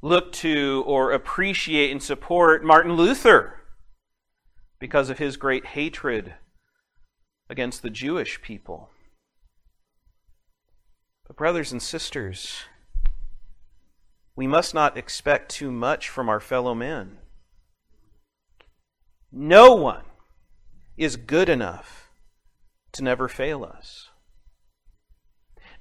look 0.00 0.32
to 0.32 0.82
or 0.86 1.12
appreciate 1.12 1.92
and 1.92 2.02
support 2.02 2.64
Martin 2.64 2.94
Luther 2.94 3.60
because 4.78 5.10
of 5.10 5.18
his 5.18 5.36
great 5.36 5.66
hatred 5.66 6.34
against 7.48 7.82
the 7.82 7.90
Jewish 7.90 8.40
people. 8.40 8.88
But, 11.26 11.36
brothers 11.36 11.72
and 11.72 11.82
sisters, 11.82 12.64
we 14.34 14.46
must 14.46 14.72
not 14.72 14.96
expect 14.96 15.50
too 15.50 15.70
much 15.70 16.08
from 16.08 16.28
our 16.30 16.40
fellow 16.40 16.74
men. 16.74 17.18
No 19.30 19.74
one 19.74 20.04
is 20.96 21.16
good 21.16 21.50
enough 21.50 22.10
to 22.92 23.04
never 23.04 23.28
fail 23.28 23.62
us. 23.62 24.08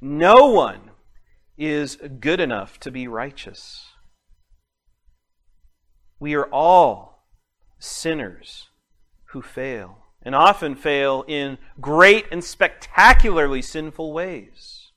No 0.02 0.48
one 0.48 0.90
is 1.58 1.98
good 2.20 2.40
enough 2.40 2.80
to 2.80 2.92
be 2.92 3.08
righteous. 3.08 3.86
We 6.20 6.34
are 6.36 6.46
all 6.46 7.28
sinners 7.80 8.70
who 9.26 9.42
fail, 9.42 9.98
and 10.22 10.34
often 10.34 10.76
fail 10.76 11.26
in 11.28 11.58
great 11.82 12.26
and 12.32 12.44
spectacularly 12.44 13.62
sinful 13.62 14.14
ways. 14.14 14.92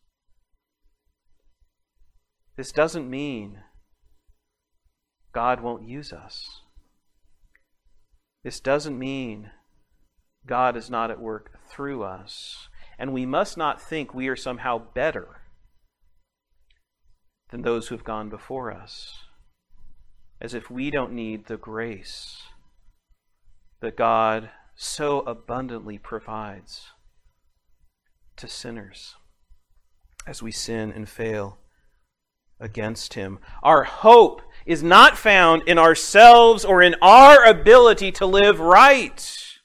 This 2.56 2.70
doesn't 2.70 3.10
mean 3.10 3.60
God 5.32 5.60
won't 5.60 5.86
use 5.86 6.12
us. 6.12 6.62
This 8.44 8.60
doesn't 8.60 8.98
mean 8.98 9.50
God 10.46 10.76
is 10.76 10.88
not 10.88 11.10
at 11.10 11.20
work 11.20 11.58
through 11.68 12.04
us. 12.04 12.68
And 12.98 13.12
we 13.12 13.26
must 13.26 13.58
not 13.58 13.82
think 13.82 14.14
we 14.14 14.28
are 14.28 14.36
somehow 14.36 14.78
better 14.78 15.42
than 17.50 17.62
those 17.62 17.88
who 17.88 17.94
have 17.94 18.04
gone 18.04 18.28
before 18.28 18.72
us, 18.72 19.24
as 20.40 20.54
if 20.54 20.70
we 20.70 20.90
don't 20.90 21.12
need 21.12 21.46
the 21.46 21.56
grace 21.56 22.42
that 23.80 23.96
God 23.96 24.50
so 24.74 25.20
abundantly 25.20 25.98
provides 25.98 26.86
to 28.36 28.48
sinners 28.48 29.14
as 30.26 30.42
we 30.42 30.50
sin 30.50 30.92
and 30.92 31.08
fail 31.08 31.58
against 32.58 33.14
him. 33.14 33.38
Our 33.62 33.84
hope 33.84 34.42
is 34.64 34.82
not 34.82 35.16
found 35.16 35.62
in 35.66 35.78
ourselves 35.78 36.64
or 36.64 36.82
in 36.82 36.96
our 37.00 37.44
ability 37.44 38.12
to 38.12 38.26
live 38.26 38.58
right, 38.58 39.58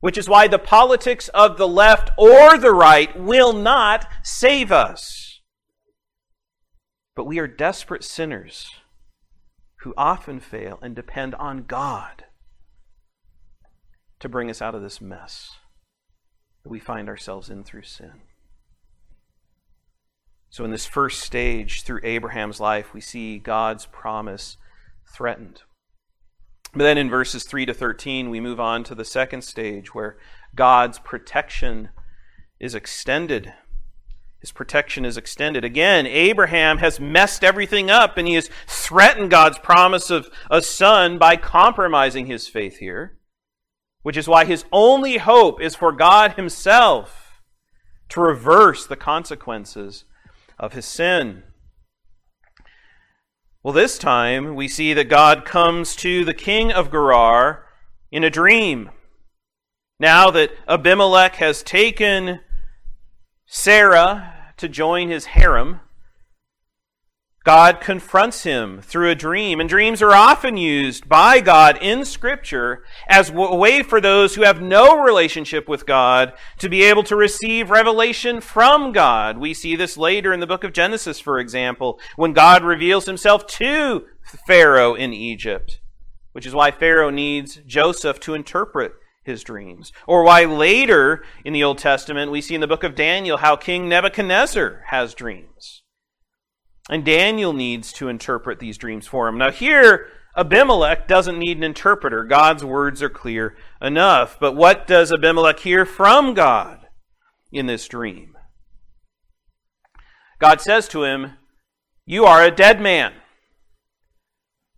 which 0.00 0.16
is 0.16 0.28
why 0.28 0.46
the 0.46 0.58
politics 0.58 1.28
of 1.28 1.56
the 1.56 1.68
left 1.68 2.10
or 2.16 2.56
the 2.56 2.72
right 2.72 3.18
will 3.18 3.52
not 3.52 4.06
save 4.22 4.70
us. 4.70 5.23
But 7.14 7.24
we 7.24 7.38
are 7.38 7.46
desperate 7.46 8.04
sinners 8.04 8.70
who 9.80 9.94
often 9.96 10.40
fail 10.40 10.78
and 10.82 10.96
depend 10.96 11.34
on 11.36 11.64
God 11.64 12.24
to 14.18 14.28
bring 14.28 14.50
us 14.50 14.62
out 14.62 14.74
of 14.74 14.82
this 14.82 15.00
mess 15.00 15.50
that 16.62 16.70
we 16.70 16.78
find 16.78 17.08
ourselves 17.08 17.50
in 17.50 17.62
through 17.62 17.82
sin. 17.82 18.22
So, 20.48 20.64
in 20.64 20.70
this 20.70 20.86
first 20.86 21.20
stage 21.20 21.82
through 21.82 22.00
Abraham's 22.04 22.60
life, 22.60 22.94
we 22.94 23.00
see 23.00 23.38
God's 23.38 23.86
promise 23.86 24.56
threatened. 25.12 25.62
But 26.72 26.84
then 26.84 26.98
in 26.98 27.10
verses 27.10 27.44
3 27.44 27.66
to 27.66 27.74
13, 27.74 28.30
we 28.30 28.40
move 28.40 28.58
on 28.58 28.82
to 28.84 28.94
the 28.94 29.04
second 29.04 29.42
stage 29.42 29.94
where 29.94 30.16
God's 30.54 30.98
protection 30.98 31.90
is 32.58 32.74
extended. 32.74 33.52
His 34.44 34.52
protection 34.52 35.06
is 35.06 35.16
extended. 35.16 35.64
Again, 35.64 36.06
Abraham 36.06 36.76
has 36.76 37.00
messed 37.00 37.42
everything 37.42 37.90
up 37.90 38.18
and 38.18 38.28
he 38.28 38.34
has 38.34 38.50
threatened 38.66 39.30
God's 39.30 39.58
promise 39.58 40.10
of 40.10 40.28
a 40.50 40.60
son 40.60 41.16
by 41.16 41.36
compromising 41.36 42.26
his 42.26 42.46
faith 42.46 42.76
here, 42.76 43.16
which 44.02 44.18
is 44.18 44.28
why 44.28 44.44
his 44.44 44.66
only 44.70 45.16
hope 45.16 45.62
is 45.62 45.74
for 45.74 45.92
God 45.92 46.32
himself 46.32 47.40
to 48.10 48.20
reverse 48.20 48.86
the 48.86 48.96
consequences 48.96 50.04
of 50.58 50.74
his 50.74 50.84
sin. 50.84 51.44
Well, 53.62 53.72
this 53.72 53.96
time 53.96 54.54
we 54.54 54.68
see 54.68 54.92
that 54.92 55.08
God 55.08 55.46
comes 55.46 55.96
to 55.96 56.22
the 56.22 56.34
king 56.34 56.70
of 56.70 56.90
Gerar 56.90 57.64
in 58.12 58.22
a 58.22 58.28
dream. 58.28 58.90
Now 59.98 60.30
that 60.32 60.50
Abimelech 60.68 61.36
has 61.36 61.62
taken 61.62 62.40
Sarah 63.46 64.33
to 64.56 64.68
join 64.68 65.08
his 65.08 65.26
harem, 65.26 65.80
God 67.44 67.82
confronts 67.82 68.44
him 68.44 68.80
through 68.80 69.10
a 69.10 69.14
dream. 69.14 69.60
And 69.60 69.68
dreams 69.68 70.00
are 70.00 70.14
often 70.14 70.56
used 70.56 71.10
by 71.10 71.40
God 71.40 71.78
in 71.82 72.06
Scripture 72.06 72.82
as 73.06 73.28
a 73.28 73.54
way 73.54 73.82
for 73.82 74.00
those 74.00 74.34
who 74.34 74.42
have 74.42 74.62
no 74.62 75.02
relationship 75.02 75.68
with 75.68 75.84
God 75.84 76.32
to 76.58 76.70
be 76.70 76.82
able 76.84 77.02
to 77.02 77.14
receive 77.14 77.68
revelation 77.68 78.40
from 78.40 78.92
God. 78.92 79.36
We 79.36 79.52
see 79.52 79.76
this 79.76 79.98
later 79.98 80.32
in 80.32 80.40
the 80.40 80.46
book 80.46 80.64
of 80.64 80.72
Genesis, 80.72 81.20
for 81.20 81.38
example, 81.38 82.00
when 82.16 82.32
God 82.32 82.64
reveals 82.64 83.04
himself 83.04 83.46
to 83.48 84.06
Pharaoh 84.46 84.94
in 84.94 85.12
Egypt, 85.12 85.80
which 86.32 86.46
is 86.46 86.54
why 86.54 86.70
Pharaoh 86.70 87.10
needs 87.10 87.56
Joseph 87.66 88.20
to 88.20 88.32
interpret 88.32 88.94
his 89.24 89.42
dreams. 89.42 89.92
Or 90.06 90.22
why 90.22 90.44
later 90.44 91.24
in 91.44 91.52
the 91.52 91.64
Old 91.64 91.78
Testament 91.78 92.30
we 92.30 92.40
see 92.40 92.54
in 92.54 92.60
the 92.60 92.66
book 92.66 92.84
of 92.84 92.94
Daniel 92.94 93.38
how 93.38 93.56
King 93.56 93.88
Nebuchadnezzar 93.88 94.84
has 94.88 95.14
dreams. 95.14 95.82
And 96.90 97.04
Daniel 97.04 97.52
needs 97.52 97.92
to 97.94 98.08
interpret 98.08 98.58
these 98.58 98.76
dreams 98.76 99.06
for 99.06 99.26
him. 99.26 99.38
Now, 99.38 99.50
here, 99.50 100.06
Abimelech 100.36 101.08
doesn't 101.08 101.38
need 101.38 101.56
an 101.56 101.62
interpreter. 101.62 102.24
God's 102.24 102.64
words 102.64 103.02
are 103.02 103.08
clear 103.08 103.56
enough. 103.80 104.38
But 104.38 104.54
what 104.54 104.86
does 104.86 105.12
Abimelech 105.12 105.60
hear 105.60 105.86
from 105.86 106.34
God 106.34 106.86
in 107.50 107.66
this 107.66 107.88
dream? 107.88 108.36
God 110.38 110.60
says 110.60 110.88
to 110.88 111.04
him, 111.04 111.38
You 112.04 112.26
are 112.26 112.42
a 112.44 112.50
dead 112.50 112.80
man. 112.80 113.14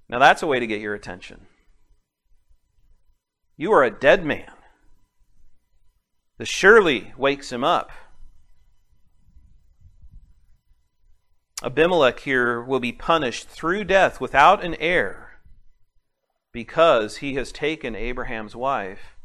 Now, 0.09 0.21
that's 0.21 0.43
a 0.43 0.47
way 0.47 0.61
to 0.61 0.67
get 0.67 0.81
your 0.81 0.95
attention. 0.95 1.46
You 3.57 3.73
are 3.73 3.85
a 3.85 3.91
dead 3.91 4.25
man. 4.25 4.53
This 6.39 6.49
surely 6.49 7.15
wakes 7.17 7.51
him 7.51 7.65
up. 7.65 7.91
Abimelech 11.63 12.21
here 12.21 12.63
will 12.63 12.81
be 12.81 12.93
punished 12.93 13.49
through 13.49 13.85
death 13.85 14.21
without 14.21 14.63
an 14.63 14.75
heir 14.75 15.41
because 16.53 17.19
he 17.19 17.35
has 17.35 17.51
taken 17.51 17.97
Abraham's 17.97 18.55
wife 18.55 19.17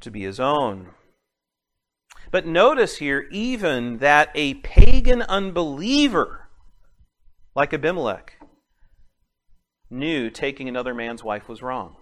to 0.00 0.10
be 0.10 0.22
his 0.22 0.40
own. 0.40 0.90
But 2.32 2.46
notice 2.46 2.96
here 2.96 3.28
even 3.30 3.98
that 3.98 4.30
a 4.34 4.54
pagan 4.54 5.22
unbeliever 5.22 6.48
like 7.54 7.72
Abimelech 7.72 8.40
knew 9.88 10.30
taking 10.30 10.68
another 10.68 10.94
man's 10.94 11.22
wife 11.22 11.48
was 11.48 11.62
wrong. 11.62 11.96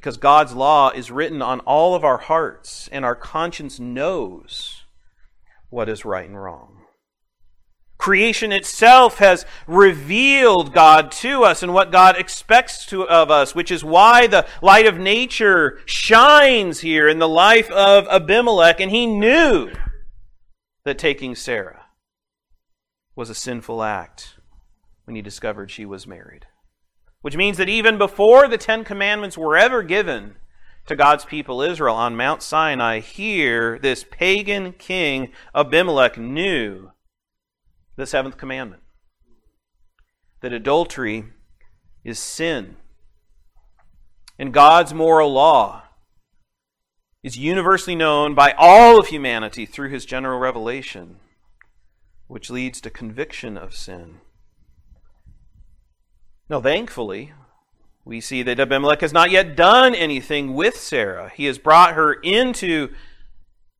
Because 0.00 0.16
God's 0.16 0.54
law 0.54 0.88
is 0.88 1.10
written 1.10 1.42
on 1.42 1.60
all 1.60 1.94
of 1.94 2.04
our 2.04 2.16
hearts, 2.16 2.88
and 2.90 3.04
our 3.04 3.14
conscience 3.14 3.78
knows 3.78 4.84
what 5.68 5.90
is 5.90 6.06
right 6.06 6.26
and 6.26 6.42
wrong. 6.42 6.78
Creation 7.98 8.50
itself 8.50 9.18
has 9.18 9.44
revealed 9.66 10.72
God 10.72 11.12
to 11.12 11.44
us 11.44 11.62
and 11.62 11.74
what 11.74 11.92
God 11.92 12.16
expects 12.16 12.86
to, 12.86 13.06
of 13.06 13.30
us, 13.30 13.54
which 13.54 13.70
is 13.70 13.84
why 13.84 14.26
the 14.26 14.46
light 14.62 14.86
of 14.86 14.96
nature 14.96 15.80
shines 15.84 16.80
here 16.80 17.06
in 17.06 17.18
the 17.18 17.28
life 17.28 17.70
of 17.70 18.08
Abimelech, 18.08 18.80
and 18.80 18.90
he 18.90 19.04
knew 19.04 19.70
that 20.84 20.96
taking 20.96 21.34
Sarah 21.34 21.84
was 23.14 23.28
a 23.28 23.34
sinful 23.34 23.82
act 23.82 24.36
when 25.04 25.14
he 25.14 25.20
discovered 25.20 25.70
she 25.70 25.84
was 25.84 26.06
married. 26.06 26.46
Which 27.22 27.36
means 27.36 27.58
that 27.58 27.68
even 27.68 27.98
before 27.98 28.48
the 28.48 28.58
Ten 28.58 28.84
Commandments 28.84 29.36
were 29.36 29.56
ever 29.56 29.82
given 29.82 30.36
to 30.86 30.96
God's 30.96 31.24
people 31.24 31.60
Israel 31.60 31.94
on 31.94 32.16
Mount 32.16 32.42
Sinai, 32.42 33.00
here 33.00 33.78
this 33.78 34.04
pagan 34.10 34.72
king 34.72 35.32
Abimelech 35.54 36.16
knew 36.16 36.92
the 37.96 38.06
seventh 38.06 38.38
commandment 38.38 38.82
that 40.40 40.52
adultery 40.52 41.26
is 42.04 42.18
sin. 42.18 42.76
And 44.38 44.54
God's 44.54 44.94
moral 44.94 45.32
law 45.32 45.82
is 47.22 47.36
universally 47.36 47.94
known 47.94 48.34
by 48.34 48.54
all 48.56 48.98
of 48.98 49.08
humanity 49.08 49.66
through 49.66 49.90
his 49.90 50.06
general 50.06 50.38
revelation, 50.38 51.16
which 52.26 52.48
leads 52.48 52.80
to 52.80 52.90
conviction 52.90 53.58
of 53.58 53.74
sin. 53.74 54.20
Now, 56.50 56.60
thankfully, 56.60 57.32
we 58.04 58.20
see 58.20 58.42
that 58.42 58.58
Abimelech 58.58 59.02
has 59.02 59.12
not 59.12 59.30
yet 59.30 59.54
done 59.54 59.94
anything 59.94 60.52
with 60.52 60.76
Sarah. 60.76 61.30
He 61.32 61.44
has 61.44 61.58
brought 61.58 61.94
her 61.94 62.12
into 62.12 62.88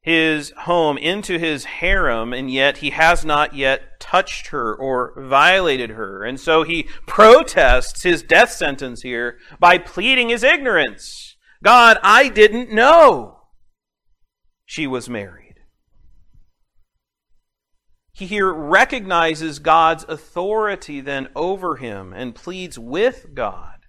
his 0.01 0.53
home, 0.57 0.97
into 0.97 1.37
his 1.37 1.65
harem, 1.65 2.33
and 2.33 2.49
yet 2.49 2.77
he 2.77 2.91
has 2.91 3.25
not 3.25 3.57
yet 3.57 3.99
touched 3.99 4.47
her 4.49 4.73
or 4.73 5.13
violated 5.17 5.91
her. 5.91 6.23
And 6.25 6.39
so 6.39 6.63
he 6.63 6.85
protests 7.09 8.05
his 8.05 8.23
death 8.23 8.53
sentence 8.53 9.03
here 9.03 9.39
by 9.59 9.77
pleading 9.77 10.29
his 10.29 10.45
ignorance. 10.45 11.37
God, 11.65 11.99
I 12.05 12.29
didn't 12.29 12.73
know 12.73 13.41
she 14.65 14.87
was 14.87 15.09
married. 15.09 15.50
He 18.21 18.27
here 18.27 18.53
recognizes 18.53 19.61
God's 19.61 20.05
authority 20.07 21.01
then 21.01 21.29
over 21.35 21.77
him 21.77 22.13
and 22.13 22.35
pleads 22.35 22.79
with 22.79 23.35
God, 23.35 23.87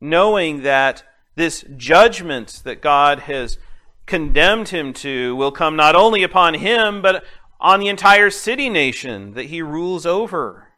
knowing 0.00 0.62
that 0.62 1.02
this 1.36 1.62
judgment 1.76 2.62
that 2.64 2.80
God 2.80 3.18
has 3.18 3.58
condemned 4.06 4.70
him 4.70 4.94
to 4.94 5.36
will 5.36 5.52
come 5.52 5.76
not 5.76 5.94
only 5.94 6.22
upon 6.22 6.54
him, 6.54 7.02
but 7.02 7.22
on 7.60 7.78
the 7.78 7.88
entire 7.88 8.30
city 8.30 8.70
nation 8.70 9.34
that 9.34 9.50
he 9.50 9.60
rules 9.60 10.06
over. 10.06 10.68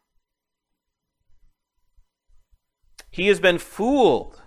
He 3.13 3.29
has 3.29 3.39
been 3.39 3.59
fooled 3.59 4.42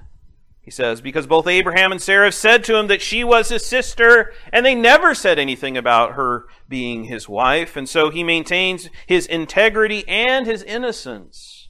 he 0.65 0.71
says, 0.71 0.99
because 0.99 1.27
both 1.27 1.45
Abraham 1.45 1.91
and 1.91 2.01
Sarah 2.01 2.31
said 2.31 2.63
to 2.63 2.75
him 2.75 2.87
that 2.87 3.01
she 3.01 3.23
was 3.23 3.49
his 3.49 3.63
sister, 3.63 4.33
and 4.51 4.65
they 4.65 4.73
never 4.73 5.13
said 5.13 5.37
anything 5.37 5.77
about 5.77 6.13
her 6.13 6.47
being 6.67 7.03
his 7.03 7.29
wife. 7.29 7.77
And 7.77 7.87
so 7.87 8.09
he 8.09 8.23
maintains 8.23 8.89
his 9.05 9.27
integrity 9.27 10.03
and 10.07 10.47
his 10.47 10.63
innocence 10.63 11.69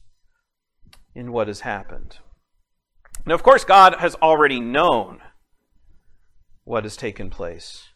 in 1.14 1.34
what 1.34 1.48
has 1.48 1.60
happened. 1.60 2.20
Now, 3.26 3.36
of 3.36 3.44
course, 3.44 3.66
God 3.66 3.96
has 4.00 4.16
already 4.16 4.62
known 4.62 5.20
what 6.64 6.86
has 6.86 6.96
taken 6.96 7.30
place. 7.30 7.90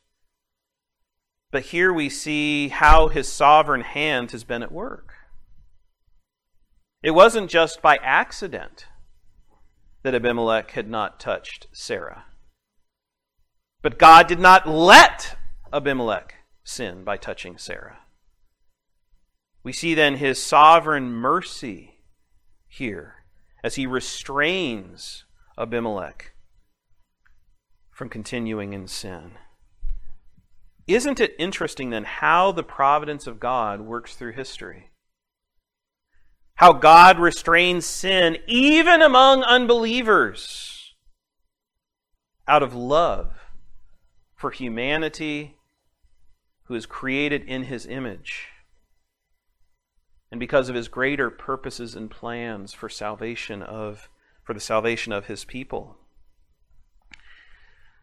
But 1.49 1.67
here 1.67 1.93
we 1.93 2.09
see 2.09 2.67
how 2.67 3.07
his 3.07 3.31
sovereign 3.31 3.81
hand 3.81 4.31
has 4.31 4.43
been 4.43 4.63
at 4.63 4.71
work. 4.71 5.13
It 7.01 7.11
wasn't 7.11 7.49
just 7.49 7.81
by 7.81 7.95
accident 8.03 8.87
that 10.09 10.15
Abimelech 10.15 10.71
had 10.71 10.89
not 10.89 11.19
touched 11.19 11.67
Sarah. 11.71 12.25
But 13.83 13.99
God 13.99 14.25
did 14.27 14.39
not 14.39 14.67
let 14.67 15.37
Abimelech 15.71 16.33
sin 16.63 17.03
by 17.03 17.15
touching 17.15 17.59
Sarah. 17.59 17.99
We 19.61 19.71
see 19.71 19.93
then 19.93 20.15
his 20.15 20.41
sovereign 20.41 21.11
mercy 21.11 21.99
here 22.67 23.17
as 23.63 23.75
he 23.75 23.85
restrains 23.85 25.25
Abimelech 25.59 26.33
from 27.91 28.09
continuing 28.09 28.73
in 28.73 28.87
sin. 28.87 29.33
Isn't 30.87 31.19
it 31.19 31.35
interesting 31.37 31.91
then 31.91 32.05
how 32.05 32.51
the 32.51 32.63
providence 32.63 33.27
of 33.27 33.39
God 33.39 33.81
works 33.81 34.15
through 34.15 34.31
history? 34.31 34.88
How 36.59 36.73
God 36.73 37.19
restrains 37.19 37.85
sin 37.85 38.37
even 38.45 39.01
among 39.01 39.43
unbelievers 39.43 40.93
out 42.49 42.61
of 42.61 42.75
love 42.75 43.31
for 44.35 44.51
humanity 44.51 45.55
who 46.63 46.75
is 46.75 46.85
created 46.85 47.45
in 47.45 47.63
his 47.63 47.85
image 47.85 48.49
and 50.29 50.37
because 50.37 50.67
of 50.67 50.75
his 50.75 50.89
greater 50.89 51.29
purposes 51.29 51.95
and 51.95 52.11
plans 52.11 52.73
for 52.73 52.89
salvation 52.89 53.63
of 53.63 54.09
for 54.43 54.53
the 54.53 54.59
salvation 54.59 55.13
of 55.13 55.27
his 55.27 55.45
people. 55.45 55.95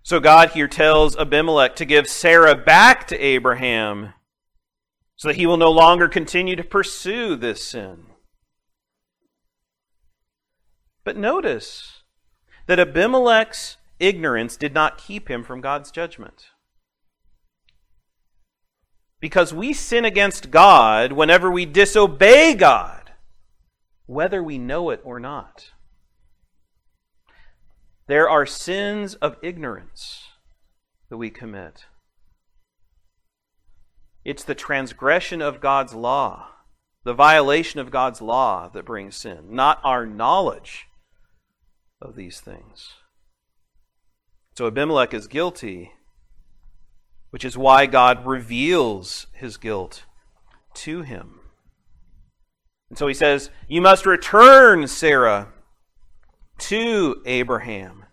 So 0.02 0.18
God 0.18 0.52
here 0.52 0.68
tells 0.68 1.14
Abimelech 1.14 1.76
to 1.76 1.84
give 1.84 2.08
Sarah 2.08 2.54
back 2.54 3.06
to 3.08 3.18
Abraham 3.18 4.14
so 5.14 5.28
that 5.28 5.36
he 5.36 5.44
will 5.44 5.58
no 5.58 5.70
longer 5.70 6.08
continue 6.08 6.56
to 6.56 6.64
pursue 6.64 7.36
this 7.36 7.62
sin 7.62 8.06
but 11.06 11.16
notice 11.16 12.02
that 12.66 12.80
Abimelech's 12.80 13.76
ignorance 14.00 14.56
did 14.56 14.74
not 14.74 14.98
keep 14.98 15.30
him 15.30 15.44
from 15.44 15.60
God's 15.60 15.92
judgment. 15.92 16.46
Because 19.20 19.54
we 19.54 19.72
sin 19.72 20.04
against 20.04 20.50
God 20.50 21.12
whenever 21.12 21.48
we 21.48 21.64
disobey 21.64 22.54
God, 22.54 23.12
whether 24.06 24.42
we 24.42 24.58
know 24.58 24.90
it 24.90 25.00
or 25.04 25.20
not. 25.20 25.70
There 28.08 28.28
are 28.28 28.44
sins 28.44 29.14
of 29.14 29.36
ignorance 29.42 30.24
that 31.08 31.18
we 31.18 31.30
commit. 31.30 31.86
It's 34.24 34.42
the 34.42 34.56
transgression 34.56 35.40
of 35.40 35.60
God's 35.60 35.94
law, 35.94 36.48
the 37.04 37.14
violation 37.14 37.78
of 37.78 37.92
God's 37.92 38.20
law 38.20 38.68
that 38.70 38.84
brings 38.84 39.14
sin, 39.14 39.54
not 39.54 39.80
our 39.84 40.04
knowledge 40.04 40.88
of 42.00 42.16
these 42.16 42.40
things. 42.40 42.94
So 44.56 44.66
Abimelech 44.66 45.12
is 45.12 45.26
guilty, 45.26 45.92
which 47.30 47.44
is 47.44 47.58
why 47.58 47.86
God 47.86 48.26
reveals 48.26 49.26
his 49.32 49.56
guilt 49.56 50.04
to 50.74 51.02
him. 51.02 51.40
And 52.88 52.98
so 52.98 53.06
he 53.06 53.14
says, 53.14 53.50
You 53.68 53.80
must 53.80 54.06
return 54.06 54.86
Sarah 54.86 55.52
to 56.58 57.22
Abraham. 57.26 58.04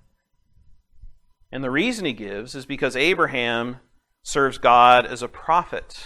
And 1.52 1.64
the 1.64 1.72
reason 1.72 2.06
he 2.06 2.14
gives 2.14 2.56
is 2.56 2.66
because 2.66 2.96
Abraham 2.96 3.78
serves 4.24 4.58
God 4.58 5.06
as 5.06 5.22
a 5.22 5.28
prophet. 5.28 6.04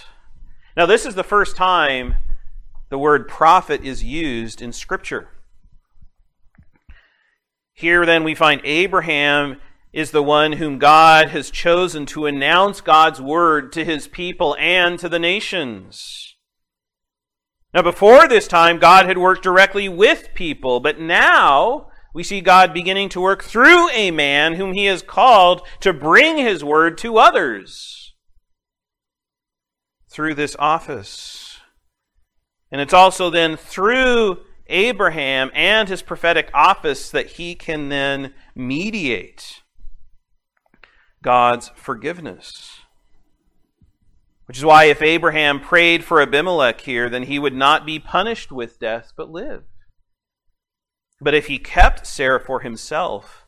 Now, 0.76 0.86
this 0.86 1.06
is 1.06 1.16
the 1.16 1.24
first 1.24 1.56
time 1.56 2.16
the 2.90 2.98
word 2.98 3.28
prophet 3.28 3.84
is 3.84 4.04
used 4.04 4.62
in 4.62 4.74
Scripture. 4.74 5.30
Here 7.78 8.08
then 8.08 8.24
we 8.24 8.34
find 8.34 8.60
Abraham 8.64 9.62
is 9.94 10.10
the 10.10 10.24
one 10.24 10.54
whom 10.54 10.80
God 10.80 11.30
has 11.30 11.52
chosen 11.52 12.08
to 12.08 12.26
announce 12.26 12.82
God's 12.82 13.22
word 13.22 13.72
to 13.74 13.86
his 13.86 14.08
people 14.08 14.56
and 14.60 14.98
to 14.98 15.08
the 15.08 15.20
nations. 15.20 16.36
Now, 17.76 17.84
before 17.84 18.28
this 18.28 18.48
time, 18.48 18.80
God 18.80 19.06
had 19.06 19.20
worked 19.20 19.44
directly 19.44 19.88
with 19.88 20.30
people, 20.34 20.80
but 20.80 21.00
now 21.00 21.90
we 22.16 22.24
see 22.24 22.42
God 22.42 22.74
beginning 22.74 23.10
to 23.10 23.22
work 23.22 23.44
through 23.44 23.92
a 23.92 24.10
man 24.10 24.56
whom 24.56 24.74
he 24.74 24.86
has 24.86 25.04
called 25.04 25.62
to 25.82 25.94
bring 25.94 26.40
his 26.40 26.64
word 26.64 26.98
to 26.98 27.20
others 27.20 28.16
through 30.10 30.34
this 30.34 30.56
office. 30.58 31.60
And 32.72 32.82
it's 32.82 32.94
also 32.94 33.30
then 33.30 33.56
through 33.56 34.40
Abraham 34.70 35.52
and 35.54 35.90
his 35.90 36.02
prophetic 36.02 36.50
office 36.54 37.10
that 37.12 37.32
he 37.32 37.56
can 37.56 37.90
then 37.90 38.34
mediate 38.56 39.62
God's 41.22 41.72
forgiveness. 41.76 42.80
Which 44.46 44.58
is 44.58 44.66
why 44.66 44.86
if 44.86 45.02
Abraham 45.02 45.60
prayed 45.60 46.04
for 46.04 46.22
Abimelech 46.22 46.82
here, 46.82 47.10
then 47.10 47.24
he 47.24 47.38
would 47.38 47.54
not 47.54 47.86
be 47.86 48.00
punished 48.00 48.52
with 48.52 48.80
death, 48.80 49.12
but 49.18 49.30
live. 49.30 49.64
But 51.20 51.34
if 51.34 51.48
he 51.48 51.58
kept 51.58 52.08
Sarah 52.08 52.40
for 52.40 52.62
himself, 52.62 53.46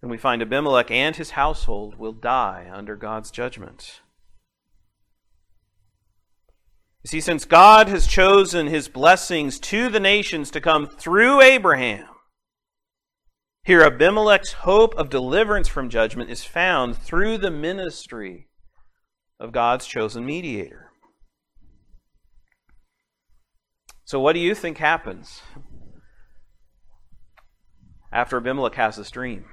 then 0.00 0.10
we 0.10 0.18
find 0.18 0.42
Abimelech 0.42 0.90
and 0.90 1.16
his 1.16 1.30
household 1.30 1.98
will 1.98 2.12
die 2.12 2.68
under 2.70 2.96
God's 2.96 3.30
judgment. 3.30 4.02
You 7.06 7.08
see, 7.08 7.20
since 7.20 7.44
God 7.44 7.86
has 7.86 8.08
chosen 8.08 8.66
his 8.66 8.88
blessings 8.88 9.60
to 9.60 9.88
the 9.88 10.00
nations 10.00 10.50
to 10.50 10.60
come 10.60 10.88
through 10.88 11.40
Abraham, 11.40 12.08
here 13.62 13.82
Abimelech's 13.82 14.50
hope 14.50 14.92
of 14.96 15.08
deliverance 15.08 15.68
from 15.68 15.88
judgment 15.88 16.30
is 16.30 16.42
found 16.42 16.98
through 16.98 17.38
the 17.38 17.52
ministry 17.52 18.48
of 19.38 19.52
God's 19.52 19.86
chosen 19.86 20.26
mediator. 20.26 20.90
So, 24.04 24.18
what 24.18 24.32
do 24.32 24.40
you 24.40 24.52
think 24.52 24.78
happens 24.78 25.42
after 28.10 28.36
Abimelech 28.36 28.74
has 28.74 28.96
this 28.96 29.12
dream? 29.12 29.44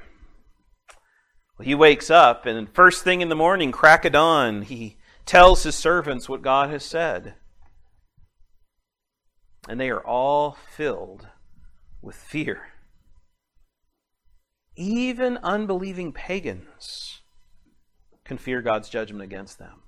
Well, 1.59 1.67
he 1.67 1.75
wakes 1.75 2.09
up, 2.09 2.47
and 2.47 2.67
first 2.73 3.03
thing 3.03 3.21
in 3.21 3.29
the 3.29 3.35
morning, 3.35 3.71
crack 3.71 4.05
of 4.05 4.13
dawn, 4.13 4.63
he 4.63 4.97
tells 5.27 5.61
his 5.61 5.75
servants 5.75 6.27
what 6.27 6.41
God 6.41 6.71
has 6.71 6.83
said 6.83 7.35
and 9.67 9.80
they 9.80 9.89
are 9.89 10.06
all 10.06 10.58
filled 10.76 11.28
with 12.02 12.15
fear. 12.15 12.67
Even 14.76 15.38
unbelieving 15.38 16.12
pagans 16.12 17.21
can 18.26 18.38
fear 18.38 18.62
God's 18.62 18.89
judgment 18.89 19.23
against 19.23 19.60
them. 19.60 19.82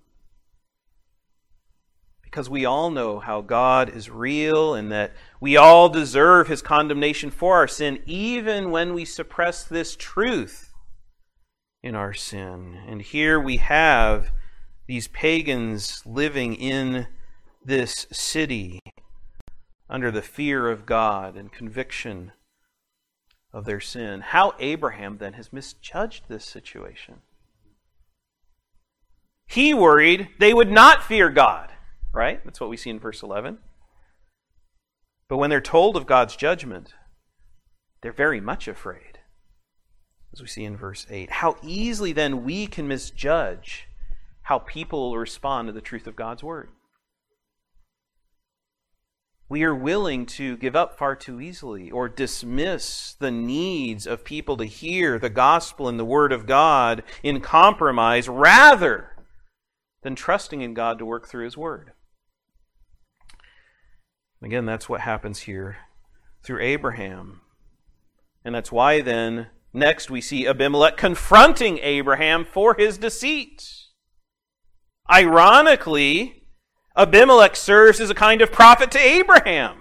Because 2.24 2.50
we 2.50 2.66
all 2.66 2.90
know 2.92 3.20
how 3.20 3.42
God 3.42 3.90
is 3.90 4.10
real 4.10 4.76
and 4.76 4.92
that 4.92 5.14
we 5.40 5.56
all 5.56 5.90
deserve 5.90 6.48
his 6.48 6.62
condemnation 6.62 7.32
for 7.32 7.56
our 7.56 7.68
sin, 7.68 8.00
even 8.06 8.72
when 8.72 8.94
we 8.94 9.06
suppress 9.06 9.64
this 9.64 9.96
truth 9.96 10.74
in 11.82 11.96
our 11.96 12.14
sin. 12.14 12.78
And 12.88 13.02
here 13.02 13.40
we 13.40 13.58
have 13.58 14.32
these 14.88 15.08
pagans 15.08 16.02
living 16.06 16.56
in 16.56 17.08
this 17.64 18.06
city 18.12 18.80
under 19.89 20.12
the 20.12 20.21
fear 20.21 20.69
of 20.69 20.86
God 20.86 21.36
and 21.36 21.52
conviction 21.52 22.32
of 23.54 23.65
their 23.65 23.80
sin. 23.80 24.21
How 24.21 24.54
Abraham 24.60 25.17
then 25.17 25.34
has 25.34 25.54
misjudged 25.54 26.24
this 26.28 26.45
situation. 26.45 27.21
He 29.48 29.74
worried 29.74 30.30
they 30.39 30.54
would 30.54 30.71
not 30.71 31.04
fear 31.04 31.30
God, 31.30 31.71
right? 32.13 32.43
That's 32.43 32.60
what 32.60 32.69
we 32.69 32.78
see 32.78 32.89
in 32.89 33.00
verse 33.00 33.21
11. 33.21 33.60
But 35.28 35.38
when 35.38 35.50
they're 35.50 35.62
told 35.62 35.95
of 35.95 36.06
God's 36.08 36.36
judgment, 36.36 36.93
they're 38.02 38.12
very 38.12 38.41
much 38.41 38.67
afraid, 38.67 39.19
as 40.34 40.41
we 40.41 40.48
see 40.48 40.63
in 40.63 40.78
verse 40.78 41.06
8. 41.10 41.32
How 41.32 41.58
easily 41.63 42.12
then 42.12 42.43
we 42.43 42.67
can 42.67 42.88
misjudge 42.88 43.88
how 44.43 44.60
people 44.60 45.17
respond 45.17 45.67
to 45.67 45.71
the 45.71 45.82
truth 45.82 46.06
of 46.08 46.15
God's 46.15 46.43
word 46.43 46.69
we 49.48 49.64
are 49.64 49.76
willing 49.76 50.26
to 50.26 50.58
give 50.58 50.76
up 50.76 50.98
far 50.98 51.16
too 51.16 51.40
easily 51.40 51.92
or 51.92 52.10
dismiss 52.10 53.16
the 53.20 53.30
needs 53.30 54.08
of 54.08 54.26
people 54.26 54.58
to 54.58 54.66
hear 54.66 55.20
the 55.20 55.30
gospel 55.30 55.88
and 55.88 56.00
the 56.00 56.06
word 56.06 56.32
of 56.32 56.48
God 56.48 57.04
in 57.22 57.42
compromise 57.42 58.28
rather 58.28 59.12
than 60.02 60.16
trusting 60.16 60.62
in 60.62 60.74
God 60.74 60.98
to 60.98 61.06
work 61.06 61.28
through 61.28 61.46
his 61.46 61.58
word. 61.58 61.92
Again, 64.42 64.66
that's 64.66 64.90
what 64.90 65.02
happens 65.02 65.40
here 65.40 65.78
through 66.44 66.62
Abraham. 66.62 67.42
And 68.44 68.54
that's 68.54 68.72
why 68.72 69.02
then, 69.02 69.48
next 69.74 70.10
we 70.10 70.22
see 70.22 70.48
Abimelech 70.48 70.98
confronting 70.98 71.80
Abraham 71.80 72.46
for 72.46 72.76
his 72.76 72.98
deceit. 72.98 73.64
Ironically, 75.12 76.45
Abimelech 76.98 77.56
serves 77.56 78.00
as 78.00 78.10
a 78.10 78.16
kind 78.16 78.42
of 78.42 78.52
prophet 78.52 78.92
to 78.92 79.00
Abraham, 79.00 79.78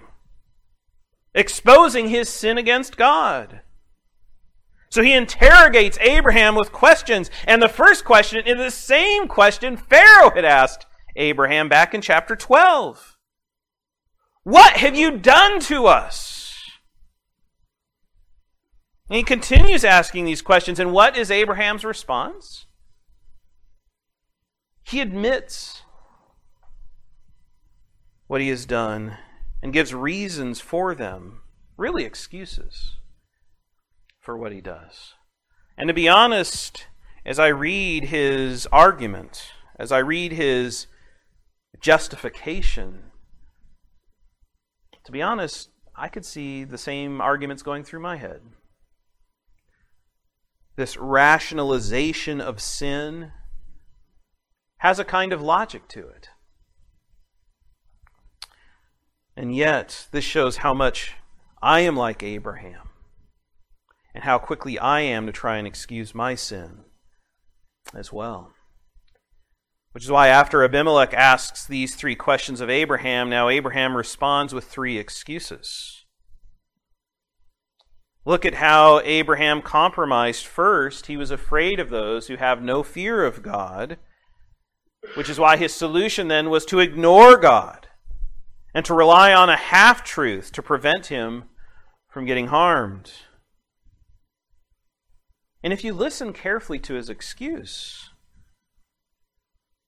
exposing 1.33 2.09
his 2.09 2.29
sin 2.29 2.57
against 2.57 2.97
God. 2.97 3.61
So 4.89 5.01
he 5.01 5.13
interrogates 5.13 5.97
Abraham 6.01 6.55
with 6.55 6.71
questions, 6.71 7.29
and 7.45 7.61
the 7.61 7.69
first 7.69 8.05
question 8.05 8.45
is 8.45 8.57
the 8.57 8.71
same 8.71 9.27
question 9.27 9.77
Pharaoh 9.77 10.31
had 10.31 10.45
asked 10.45 10.85
Abraham 11.15 11.69
back 11.69 11.93
in 11.93 12.01
chapter 12.01 12.35
12. 12.35 13.17
What 14.43 14.77
have 14.77 14.95
you 14.95 15.17
done 15.17 15.59
to 15.61 15.87
us? 15.87 16.53
And 19.09 19.17
he 19.17 19.23
continues 19.23 19.83
asking 19.83 20.25
these 20.25 20.41
questions, 20.41 20.79
and 20.79 20.91
what 20.91 21.17
is 21.17 21.31
Abraham's 21.31 21.85
response? 21.85 22.65
He 24.83 24.99
admits 25.01 25.81
what 28.27 28.41
he 28.41 28.49
has 28.49 28.65
done 28.65 29.17
and 29.61 29.73
gives 29.73 29.93
reasons 29.93 30.61
for 30.61 30.93
them, 30.95 31.41
really 31.77 32.03
excuses 32.03 32.97
for 34.19 34.37
what 34.37 34.51
he 34.51 34.61
does. 34.61 35.13
And 35.77 35.87
to 35.87 35.93
be 35.93 36.07
honest, 36.07 36.87
as 37.25 37.39
I 37.39 37.47
read 37.47 38.05
his 38.05 38.67
argument, 38.67 39.51
as 39.77 39.91
I 39.91 39.99
read 39.99 40.31
his 40.31 40.87
justification, 41.79 43.11
to 45.03 45.11
be 45.11 45.21
honest, 45.21 45.69
I 45.95 46.07
could 46.07 46.25
see 46.25 46.63
the 46.63 46.77
same 46.77 47.21
arguments 47.21 47.63
going 47.63 47.83
through 47.83 48.01
my 48.01 48.17
head. 48.17 48.41
This 50.75 50.97
rationalization 50.97 52.41
of 52.41 52.61
sin 52.61 53.31
has 54.79 54.99
a 54.99 55.05
kind 55.05 55.31
of 55.31 55.41
logic 55.41 55.87
to 55.89 56.07
it. 56.07 56.29
And 59.37 59.53
yet, 59.53 60.07
this 60.11 60.23
shows 60.23 60.57
how 60.57 60.73
much 60.73 61.15
I 61.61 61.81
am 61.81 61.95
like 61.95 62.23
Abraham 62.23 62.89
and 64.13 64.23
how 64.23 64.37
quickly 64.37 64.79
I 64.79 65.01
am 65.01 65.25
to 65.25 65.33
try 65.33 65.57
and 65.57 65.67
excuse 65.67 66.15
my 66.15 66.35
sin 66.35 66.85
as 67.93 68.13
well. 68.13 68.53
Which 69.91 70.05
is 70.05 70.11
why, 70.11 70.29
after 70.29 70.63
Abimelech 70.63 71.13
asks 71.13 71.65
these 71.65 71.95
three 71.95 72.15
questions 72.15 72.61
of 72.61 72.69
Abraham, 72.69 73.29
now 73.29 73.49
Abraham 73.49 73.95
responds 73.95 74.53
with 74.53 74.65
three 74.65 74.97
excuses. 74.97 76.05
Look 78.25 78.45
at 78.45 78.55
how 78.55 79.01
Abraham 79.01 79.61
compromised. 79.61 80.45
First, 80.45 81.07
he 81.07 81.17
was 81.17 81.29
afraid 81.29 81.79
of 81.79 81.89
those 81.89 82.27
who 82.27 82.37
have 82.37 82.61
no 82.61 82.83
fear 82.83 83.23
of 83.23 83.43
God, 83.43 83.97
which 85.15 85.29
is 85.29 85.39
why 85.39 85.57
his 85.57 85.73
solution 85.73 86.29
then 86.29 86.49
was 86.49 86.65
to 86.65 86.79
ignore 86.79 87.37
God 87.37 87.84
and 88.75 88.83
to 88.83 88.93
rely 88.93 89.33
on 89.33 89.49
a 89.49 89.55
half 89.55 90.03
truth 90.03 90.51
to 90.51 90.61
prevent 90.61 91.05
him 91.05 91.45
from 92.09 92.25
getting 92.25 92.47
harmed. 92.47 93.09
And 95.63 95.71
if 95.71 95.83
you 95.83 95.93
listen 95.93 96.33
carefully 96.33 96.77
to 96.79 96.95
his 96.95 97.09
excuse, 97.09 98.09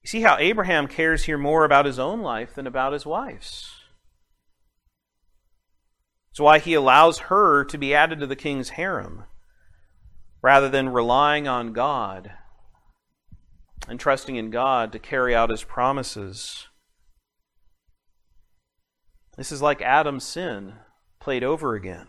you 0.01 0.07
see 0.07 0.21
how 0.21 0.37
Abraham 0.37 0.87
cares 0.87 1.25
here 1.25 1.37
more 1.37 1.65
about 1.65 1.85
his 1.85 1.99
own 1.99 2.21
life 2.21 2.55
than 2.55 2.65
about 2.65 2.93
his 2.93 3.05
wife's. 3.05 3.69
It's 6.31 6.39
why 6.39 6.59
he 6.59 6.73
allows 6.73 7.19
her 7.19 7.65
to 7.65 7.77
be 7.77 7.93
added 7.93 8.21
to 8.21 8.27
the 8.27 8.37
king's 8.37 8.69
harem 8.69 9.25
rather 10.41 10.69
than 10.69 10.89
relying 10.89 11.45
on 11.45 11.73
God 11.73 12.31
and 13.89 13.99
trusting 13.99 14.37
in 14.37 14.49
God 14.49 14.93
to 14.93 14.99
carry 14.99 15.35
out 15.35 15.49
his 15.49 15.63
promises. 15.63 16.66
This 19.37 19.51
is 19.51 19.61
like 19.61 19.81
Adam's 19.81 20.23
sin 20.23 20.73
played 21.19 21.43
over 21.43 21.75
again. 21.75 22.07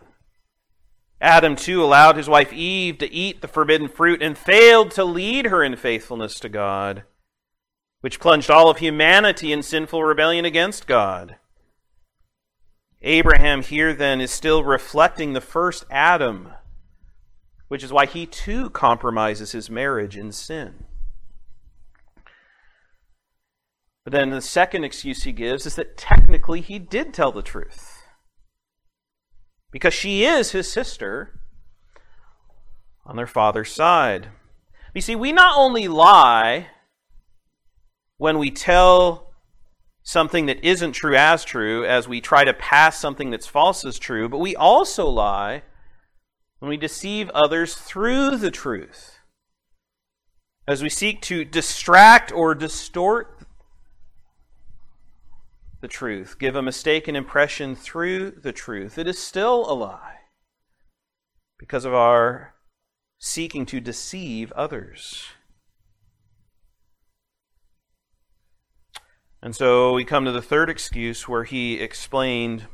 Adam, 1.21 1.55
too, 1.55 1.83
allowed 1.83 2.17
his 2.17 2.27
wife 2.27 2.51
Eve 2.51 2.97
to 2.97 3.11
eat 3.11 3.41
the 3.41 3.47
forbidden 3.47 3.87
fruit 3.87 4.21
and 4.21 4.37
failed 4.37 4.91
to 4.91 5.03
lead 5.03 5.45
her 5.45 5.63
in 5.63 5.75
faithfulness 5.75 6.39
to 6.39 6.49
God, 6.49 7.03
which 8.01 8.19
plunged 8.19 8.49
all 8.49 8.69
of 8.69 8.77
humanity 8.77 9.51
in 9.51 9.61
sinful 9.61 10.03
rebellion 10.03 10.45
against 10.45 10.87
God. 10.87 11.35
Abraham 13.01 13.61
here 13.61 13.93
then 13.93 14.19
is 14.21 14.31
still 14.31 14.63
reflecting 14.63 15.33
the 15.33 15.41
first 15.41 15.85
Adam, 15.91 16.53
which 17.67 17.83
is 17.83 17.93
why 17.93 18.05
he 18.05 18.25
too 18.25 18.69
compromises 18.69 19.51
his 19.51 19.69
marriage 19.69 20.17
in 20.17 20.31
sin. 20.31 20.85
But 24.09 24.17
then 24.17 24.31
the 24.31 24.41
second 24.41 24.85
excuse 24.85 25.21
he 25.21 25.31
gives 25.31 25.67
is 25.67 25.75
that 25.75 25.95
technically 25.95 26.61
he 26.61 26.79
did 26.79 27.13
tell 27.13 27.31
the 27.31 27.43
truth. 27.43 28.01
because 29.71 29.93
she 29.93 30.25
is 30.25 30.49
his 30.49 30.67
sister 30.67 31.39
on 33.05 33.17
their 33.17 33.27
father's 33.27 33.71
side. 33.71 34.29
You 34.95 35.01
see, 35.01 35.15
we 35.15 35.31
not 35.31 35.55
only 35.55 35.87
lie 35.87 36.69
when 38.17 38.39
we 38.39 38.49
tell 38.49 39.31
something 40.01 40.47
that 40.47 40.65
isn't 40.65 40.93
true 40.93 41.15
as 41.15 41.45
true, 41.45 41.85
as 41.85 42.07
we 42.07 42.19
try 42.19 42.43
to 42.43 42.53
pass 42.55 42.99
something 42.99 43.29
that's 43.29 43.45
false 43.45 43.85
as 43.85 43.99
true, 43.99 44.27
but 44.27 44.39
we 44.39 44.55
also 44.55 45.07
lie 45.07 45.61
when 46.57 46.69
we 46.69 46.77
deceive 46.77 47.29
others 47.29 47.75
through 47.75 48.37
the 48.37 48.49
truth. 48.49 49.19
As 50.67 50.81
we 50.81 50.89
seek 50.89 51.21
to 51.21 51.45
distract 51.45 52.31
or 52.31 52.55
distort 52.55 53.38
the 55.81 55.87
truth, 55.87 56.37
give 56.39 56.55
a 56.55 56.61
mistaken 56.61 57.15
impression 57.15 57.75
through 57.75 58.31
the 58.31 58.51
truth, 58.51 58.97
it 58.97 59.07
is 59.07 59.17
still 59.17 59.69
a 59.71 59.73
lie 59.73 60.17
because 61.57 61.85
of 61.85 61.93
our 61.93 62.55
seeking 63.19 63.65
to 63.65 63.79
deceive 63.79 64.51
others. 64.53 65.25
And 69.41 69.55
so 69.55 69.93
we 69.93 70.03
come 70.03 70.25
to 70.25 70.31
the 70.31 70.41
third 70.41 70.69
excuse 70.69 71.27
where 71.27 71.45
he 71.45 71.75
explained 71.75 72.67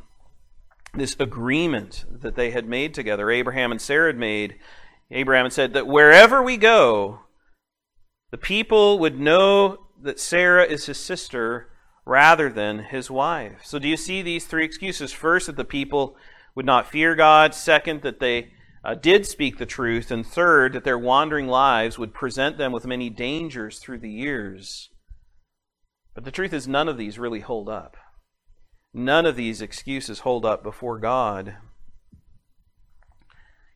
this 0.96 1.16
agreement 1.20 2.06
that 2.10 2.36
they 2.36 2.52
had 2.52 2.68
made 2.68 2.94
together, 2.94 3.30
Abraham 3.30 3.72
and 3.72 3.82
Sarah 3.82 4.10
had 4.10 4.18
made. 4.18 4.56
Abraham 5.12 5.46
had 5.46 5.54
said 5.54 5.74
that 5.74 5.86
wherever 5.86 6.42
we 6.42 6.58
go, 6.58 7.20
the 8.32 8.38
people 8.38 8.98
would 8.98 9.20
know 9.20 9.86
that 10.02 10.20
Sarah 10.20 10.66
is 10.66 10.88
his 10.88 10.98
sister 10.98 11.70
rather 12.06 12.50
than 12.50 12.80
his 12.80 13.10
wife. 13.10 13.62
So, 13.64 13.80
do 13.80 13.88
you 13.88 13.98
see 13.98 14.22
these 14.22 14.46
three 14.46 14.64
excuses? 14.64 15.12
First, 15.12 15.48
that 15.48 15.56
the 15.56 15.66
people 15.66 16.16
would 16.56 16.66
not 16.66 16.90
fear 16.90 17.16
God. 17.16 17.54
Second, 17.54 18.02
that 18.04 18.20
they 18.20 18.52
uh, 18.84 18.94
did 18.94 19.26
speak 19.26 19.58
the 19.58 19.66
truth. 19.66 20.12
And 20.12 20.26
third, 20.26 20.74
that 20.74 20.84
their 20.84 21.00
wandering 21.00 21.48
lives 21.48 21.98
would 21.98 22.14
present 22.14 22.58
them 22.58 22.72
with 22.72 22.86
many 22.86 23.10
dangers 23.10 23.80
through 23.80 24.00
the 24.00 24.12
years. 24.12 24.90
But 26.14 26.24
the 26.24 26.32
truth 26.32 26.54
is, 26.54 26.68
none 26.68 26.88
of 26.88 26.98
these 26.98 27.20
really 27.20 27.42
hold 27.42 27.68
up. 27.68 27.98
None 28.94 29.26
of 29.26 29.36
these 29.36 29.62
excuses 29.62 30.20
hold 30.20 30.46
up 30.46 30.64
before 30.64 31.00
God. 31.00 31.58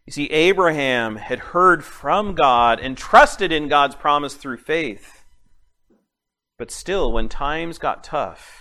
You 0.05 0.13
see, 0.13 0.27
Abraham 0.27 1.17
had 1.17 1.39
heard 1.39 1.83
from 1.83 2.33
God 2.33 2.79
and 2.79 2.97
trusted 2.97 3.51
in 3.51 3.67
God's 3.67 3.95
promise 3.95 4.35
through 4.35 4.57
faith. 4.57 5.18
But 6.59 6.71
still, 6.71 7.13
when 7.13 7.29
times 7.29 7.77
got 7.77 8.03
tough, 8.03 8.59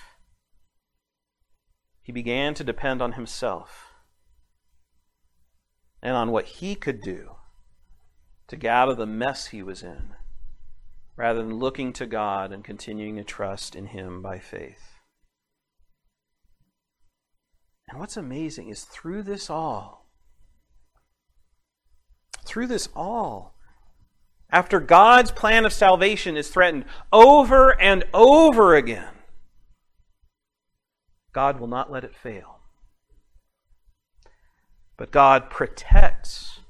he 2.01 2.13
began 2.13 2.55
to 2.55 2.63
depend 2.63 3.03
on 3.03 3.15
himself 3.15 3.93
and 6.01 6.15
on 6.15 6.31
what 6.31 6.45
he 6.45 6.77
could 6.77 7.01
do 7.01 7.35
to 8.47 8.57
get 8.57 8.73
out 8.73 8.89
of 8.89 8.99
the 8.99 9.05
mess 9.05 9.49
he 9.49 9.65
was 9.65 9.83
in, 9.83 10.15
rather 11.17 11.41
than 11.43 11.59
looking 11.59 11.93
to 11.95 12.07
God 12.07 12.53
and 12.53 12.63
continuing 12.63 13.17
to 13.17 13.25
trust 13.25 13.75
in 13.75 13.87
him 13.87 14.23
by 14.23 14.39
faith. 14.39 15.01
And 17.89 17.99
what's 17.99 18.17
amazing 18.17 18.69
is 18.69 18.85
through 18.85 19.25
this 19.25 19.51
all, 19.51 20.09
through 22.45 22.69
this 22.69 22.89
all, 22.95 23.58
after 24.51 24.81
God's 24.81 25.31
plan 25.31 25.65
of 25.65 25.73
salvation 25.73 26.37
is 26.37 26.49
threatened 26.49 26.85
over 27.13 27.81
and 27.81 28.05
over 28.15 28.75
again, 28.75 29.13
God 31.33 31.61
will 31.61 31.67
not 31.67 31.91
let 31.91 32.05
it 32.05 32.15
fail. 32.15 32.59
But 34.97 35.13
God 35.13 35.51
protects 35.51 36.61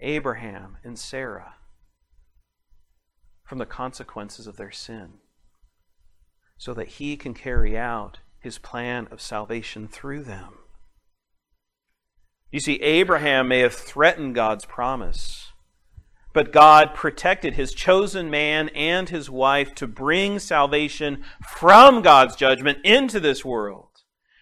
Abraham 0.00 0.76
and 0.84 0.98
Sarah 0.98 1.54
from 3.42 3.58
the 3.58 3.66
consequences 3.66 4.46
of 4.46 4.56
their 4.56 4.70
sin 4.70 5.14
so 6.56 6.72
that 6.74 6.88
he 6.88 7.16
can 7.16 7.34
carry 7.34 7.76
out 7.76 8.18
his 8.38 8.58
plan 8.58 9.08
of 9.10 9.20
salvation 9.20 9.88
through 9.88 10.22
them. 10.22 10.54
You 12.50 12.60
see, 12.60 12.80
Abraham 12.82 13.48
may 13.48 13.60
have 13.60 13.74
threatened 13.74 14.34
God's 14.34 14.64
promise, 14.64 15.51
but 16.32 16.52
God 16.52 16.94
protected 16.94 17.54
his 17.54 17.74
chosen 17.74 18.30
man 18.30 18.68
and 18.70 19.08
his 19.08 19.28
wife 19.28 19.74
to 19.76 19.86
bring 19.86 20.38
salvation 20.38 21.22
from 21.46 22.02
God's 22.02 22.36
judgment 22.36 22.78
into 22.84 23.20
this 23.20 23.44
world. 23.44 23.88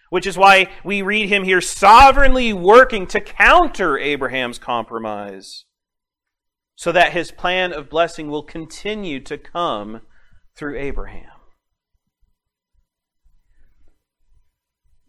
Which 0.09 0.27
is 0.27 0.37
why 0.37 0.69
we 0.83 1.01
read 1.01 1.29
him 1.29 1.43
here 1.43 1.61
sovereignly 1.61 2.51
working 2.51 3.07
to 3.07 3.21
counter 3.21 3.97
Abraham's 3.97 4.59
compromise, 4.59 5.65
so 6.75 6.91
that 6.91 7.13
his 7.13 7.31
plan 7.31 7.71
of 7.71 7.89
blessing 7.89 8.29
will 8.29 8.43
continue 8.43 9.21
to 9.21 9.37
come 9.37 10.01
through 10.55 10.77
Abraham. 10.77 11.29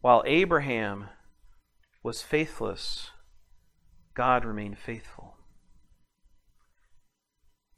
While 0.00 0.22
Abraham 0.26 1.06
was 2.02 2.22
faithless, 2.22 3.10
God 4.14 4.44
remained 4.44 4.78
faithful. 4.78 5.21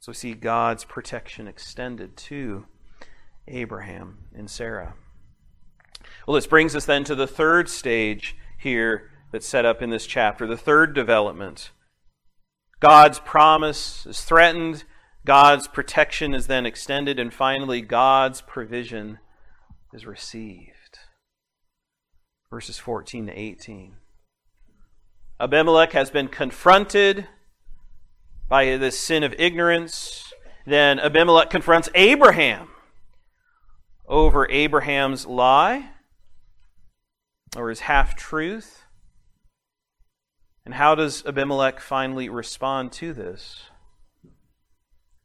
So 0.05 0.11
we 0.11 0.15
see 0.17 0.33
God's 0.35 0.85
protection 0.85 1.47
extended 1.47 2.15
to 2.15 2.67
Abraham 3.47 4.19
and 4.35 4.47
Sarah. 4.47 4.93
Well, 6.27 6.35
this 6.35 6.45
brings 6.45 6.75
us 6.75 6.85
then 6.85 7.03
to 7.05 7.15
the 7.15 7.25
third 7.25 7.67
stage 7.69 8.37
here 8.55 9.09
that's 9.31 9.47
set 9.47 9.65
up 9.65 9.81
in 9.81 9.89
this 9.89 10.05
chapter, 10.05 10.45
the 10.45 10.57
third 10.57 10.93
development. 10.93 11.71
God's 12.79 13.17
promise 13.17 14.05
is 14.05 14.23
threatened, 14.23 14.83
God's 15.25 15.67
protection 15.67 16.35
is 16.35 16.45
then 16.45 16.67
extended, 16.67 17.17
and 17.17 17.33
finally, 17.33 17.81
God's 17.81 18.41
provision 18.41 19.17
is 19.91 20.05
received 20.05 20.99
verses 22.51 22.77
14 22.77 23.25
to 23.25 23.33
18. 23.33 23.95
Abimelech 25.39 25.93
has 25.93 26.11
been 26.11 26.27
confronted 26.27 27.27
by 28.47 28.77
this 28.77 28.99
sin 28.99 29.23
of 29.23 29.33
ignorance. 29.37 30.33
Then 30.65 30.99
Abimelech 30.99 31.49
confronts 31.49 31.89
Abraham 31.95 32.69
over 34.07 34.49
Abraham's 34.49 35.25
lie 35.25 35.89
or 37.55 37.69
his 37.69 37.81
half 37.81 38.15
truth. 38.15 38.83
And 40.65 40.73
how 40.73 40.95
does 40.95 41.25
Abimelech 41.25 41.79
finally 41.79 42.27
respond 42.27 42.91
to 42.93 43.13
this? 43.13 43.63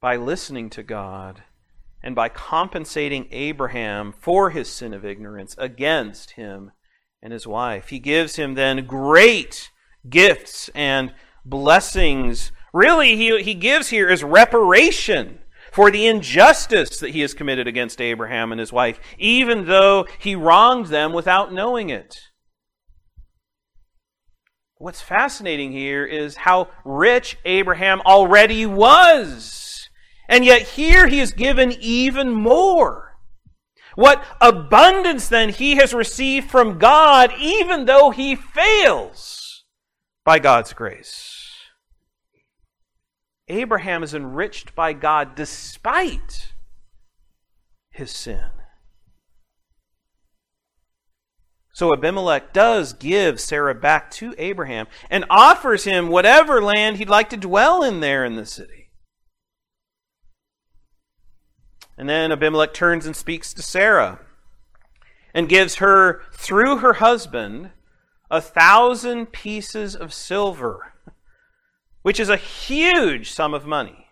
By 0.01 0.17
listening 0.17 0.71
to 0.71 0.83
God 0.83 1.43
and 2.03 2.15
by 2.15 2.29
compensating 2.29 3.29
Abraham 3.31 4.13
for 4.13 4.51
his 4.51 4.71
sin 4.71 4.95
of 4.95 5.05
ignorance 5.05 5.55
against 5.59 6.33
him 6.33 6.73
and 7.23 7.33
his 7.33 7.47
wife. 7.47 7.89
He 7.89 7.99
gives 7.99 8.37
him 8.37 8.55
then 8.55 8.87
great 8.87 9.71
gifts 10.09 10.71
and 10.75 11.13
blessings. 11.45 12.53
Really, 12.73 13.17
he, 13.17 13.43
he 13.43 13.55
gives 13.55 13.89
here 13.89 14.09
as 14.09 14.23
reparation 14.23 15.41
for 15.73 15.91
the 15.91 16.07
injustice 16.07 16.99
that 16.99 17.11
he 17.11 17.21
has 17.21 17.35
committed 17.35 17.67
against 17.67 18.01
Abraham 18.01 18.53
and 18.53 18.59
his 18.59 18.73
wife, 18.73 19.01
even 19.19 19.67
though 19.67 20.07
he 20.19 20.35
wronged 20.35 20.87
them 20.87 21.13
without 21.13 21.53
knowing 21.53 21.91
it. 21.91 22.19
What's 24.77 25.03
fascinating 25.03 25.73
here 25.73 26.05
is 26.05 26.37
how 26.37 26.69
rich 26.85 27.37
Abraham 27.45 28.01
already 28.03 28.65
was. 28.65 29.89
And 30.29 30.45
yet 30.45 30.63
here 30.63 31.07
he 31.07 31.21
is 31.21 31.33
given 31.33 31.73
even 31.81 32.31
more. 32.31 33.17
What 33.95 34.25
abundance 34.41 35.29
then 35.29 35.51
he 35.51 35.77
has 35.77 35.93
received 35.93 36.51
from 36.51 36.79
God, 36.79 37.33
even 37.39 37.85
though 37.85 38.11
he 38.11 38.37
fails 38.37 39.65
by 40.25 40.39
God's 40.39 40.73
grace. 40.73 41.40
Abraham 43.51 44.03
is 44.03 44.15
enriched 44.15 44.75
by 44.75 44.93
God 44.93 45.35
despite 45.35 46.53
his 47.91 48.11
sin. 48.11 48.45
So 51.73 51.93
Abimelech 51.93 52.53
does 52.53 52.93
give 52.93 53.41
Sarah 53.41 53.75
back 53.75 54.11
to 54.13 54.35
Abraham 54.39 54.87
and 55.09 55.25
offers 55.31 55.85
him 55.85 56.09
whatever 56.09 56.63
land 56.63 56.99
he'd 56.99 57.09
like 57.09 57.31
to 57.31 57.37
dwell 57.37 57.83
in 57.83 58.01
there 58.01 58.25
in 58.25 58.37
the 58.37 58.47
city. 58.47 58.91
And 61.97 62.09
then 62.09 62.33
Abimelech 62.33 62.73
turns 62.73 63.07
and 63.07 63.17
speaks 63.17 63.53
to 63.55 63.63
Sarah 63.63 64.21
and 65.35 65.49
gives 65.49 65.77
her, 65.77 66.23
through 66.33 66.79
her 66.79 66.95
husband, 66.95 67.71
a 68.31 68.41
thousand 68.41 69.33
pieces 69.33 69.97
of 69.97 70.13
silver, 70.13 70.90
which 72.03 72.21
is 72.21 72.29
a 72.29 72.37
huge 72.37 73.31
sum 73.31 73.55
of 73.55 73.67
money. 73.67 74.07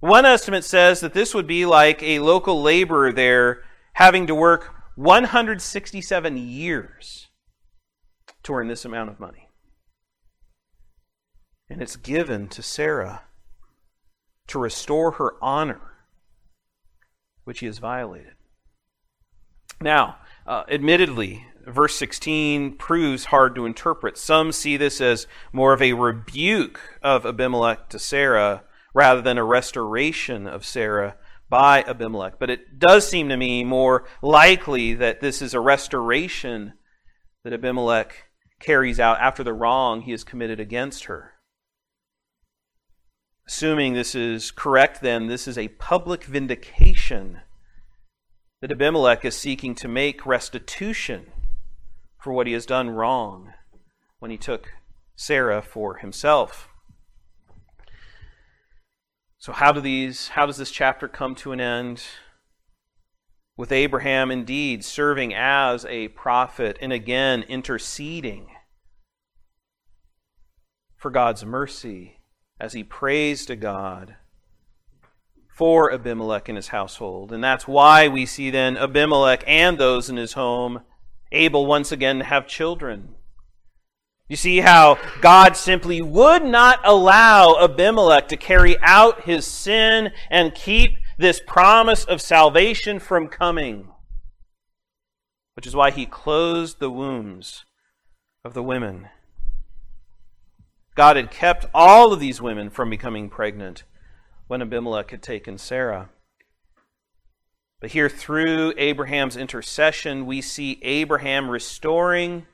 One 0.00 0.24
estimate 0.24 0.64
says 0.64 1.00
that 1.00 1.14
this 1.14 1.34
would 1.34 1.46
be 1.46 1.64
like 1.64 2.02
a 2.02 2.18
local 2.18 2.60
laborer 2.60 3.12
there 3.12 3.62
having 3.94 4.26
to 4.26 4.34
work 4.34 4.74
167 4.96 6.36
years 6.36 7.28
to 8.42 8.54
earn 8.54 8.68
this 8.68 8.84
amount 8.84 9.10
of 9.10 9.20
money. 9.20 9.48
And 11.70 11.80
it's 11.80 11.96
given 11.96 12.48
to 12.48 12.62
Sarah 12.62 13.22
to 14.48 14.58
restore 14.58 15.12
her 15.12 15.34
honor, 15.40 15.80
which 17.44 17.60
he 17.60 17.66
has 17.66 17.78
violated. 17.78 18.34
Now, 19.80 20.16
uh, 20.46 20.64
admittedly, 20.68 21.46
verse 21.66 21.94
16 21.96 22.76
proves 22.76 23.26
hard 23.26 23.54
to 23.54 23.66
interpret. 23.66 24.18
Some 24.18 24.52
see 24.52 24.76
this 24.76 25.00
as 25.00 25.26
more 25.52 25.72
of 25.72 25.82
a 25.82 25.92
rebuke 25.92 26.80
of 27.02 27.24
Abimelech 27.24 27.88
to 27.90 27.98
Sarah 27.98 28.64
rather 28.94 29.22
than 29.22 29.38
a 29.38 29.44
restoration 29.44 30.46
of 30.46 30.64
Sarah 30.64 31.16
by 31.48 31.82
Abimelech. 31.82 32.38
But 32.38 32.50
it 32.50 32.78
does 32.78 33.08
seem 33.08 33.28
to 33.28 33.36
me 33.36 33.64
more 33.64 34.04
likely 34.22 34.94
that 34.94 35.20
this 35.20 35.42
is 35.42 35.54
a 35.54 35.60
restoration 35.60 36.74
that 37.44 37.52
Abimelech 37.52 38.24
carries 38.60 39.00
out 39.00 39.18
after 39.20 39.42
the 39.42 39.52
wrong 39.52 40.02
he 40.02 40.12
has 40.12 40.24
committed 40.24 40.60
against 40.60 41.04
her. 41.04 41.32
Assuming 43.46 43.92
this 43.92 44.14
is 44.14 44.50
correct, 44.50 45.02
then, 45.02 45.26
this 45.26 45.48
is 45.48 45.58
a 45.58 45.68
public 45.68 46.24
vindication 46.24 47.40
that 48.60 48.70
Abimelech 48.70 49.24
is 49.24 49.36
seeking 49.36 49.74
to 49.74 49.88
make 49.88 50.24
restitution 50.24 51.26
for 52.22 52.32
what 52.32 52.46
he 52.46 52.52
has 52.52 52.64
done 52.64 52.88
wrong 52.88 53.52
when 54.20 54.30
he 54.30 54.38
took 54.38 54.72
Sarah 55.16 55.60
for 55.60 55.96
himself. 55.96 56.68
So 59.38 59.52
how 59.52 59.72
do 59.72 59.80
these 59.80 60.28
how 60.28 60.46
does 60.46 60.56
this 60.56 60.70
chapter 60.70 61.08
come 61.08 61.34
to 61.36 61.50
an 61.50 61.60
end? 61.60 62.04
With 63.56 63.72
Abraham 63.72 64.30
indeed 64.30 64.84
serving 64.84 65.34
as 65.34 65.84
a 65.86 66.08
prophet 66.08 66.78
and 66.80 66.92
again 66.92 67.42
interceding 67.42 68.46
for 70.96 71.10
God's 71.10 71.44
mercy 71.44 72.20
as 72.60 72.72
he 72.72 72.84
prays 72.84 73.44
to 73.46 73.56
God 73.56 74.14
for 75.48 75.92
Abimelech 75.92 76.48
and 76.48 76.56
his 76.56 76.68
household. 76.68 77.32
And 77.32 77.42
that's 77.42 77.66
why 77.66 78.06
we 78.06 78.26
see 78.26 78.50
then 78.50 78.76
Abimelech 78.76 79.42
and 79.46 79.76
those 79.76 80.08
in 80.08 80.16
his 80.16 80.34
home 80.34 80.82
able 81.32 81.66
once 81.66 81.92
again 81.92 82.18
to 82.18 82.24
have 82.24 82.46
children. 82.46 83.14
You 84.28 84.36
see 84.36 84.60
how 84.60 84.98
God 85.20 85.56
simply 85.56 86.00
would 86.00 86.44
not 86.44 86.80
allow 86.84 87.56
Abimelech 87.62 88.28
to 88.28 88.36
carry 88.36 88.76
out 88.80 89.24
his 89.24 89.46
sin 89.46 90.10
and 90.30 90.54
keep 90.54 90.96
this 91.18 91.40
promise 91.46 92.04
of 92.04 92.20
salvation 92.20 92.98
from 92.98 93.28
coming, 93.28 93.88
which 95.54 95.66
is 95.66 95.76
why 95.76 95.90
he 95.90 96.06
closed 96.06 96.78
the 96.78 96.90
wombs 96.90 97.64
of 98.44 98.54
the 98.54 98.62
women. 98.62 99.08
God 100.94 101.16
had 101.16 101.30
kept 101.30 101.66
all 101.74 102.12
of 102.12 102.20
these 102.20 102.40
women 102.40 102.70
from 102.70 102.90
becoming 102.90 103.28
pregnant 103.28 103.84
when 104.46 104.62
Abimelech 104.62 105.10
had 105.10 105.22
taken 105.22 105.58
Sarah. 105.58 106.10
But 107.82 107.90
here, 107.90 108.08
through 108.08 108.74
Abraham's 108.76 109.36
intercession, 109.36 110.24
we 110.24 110.40
see 110.40 110.78
Abraham 110.82 111.50
restoring 111.50 112.46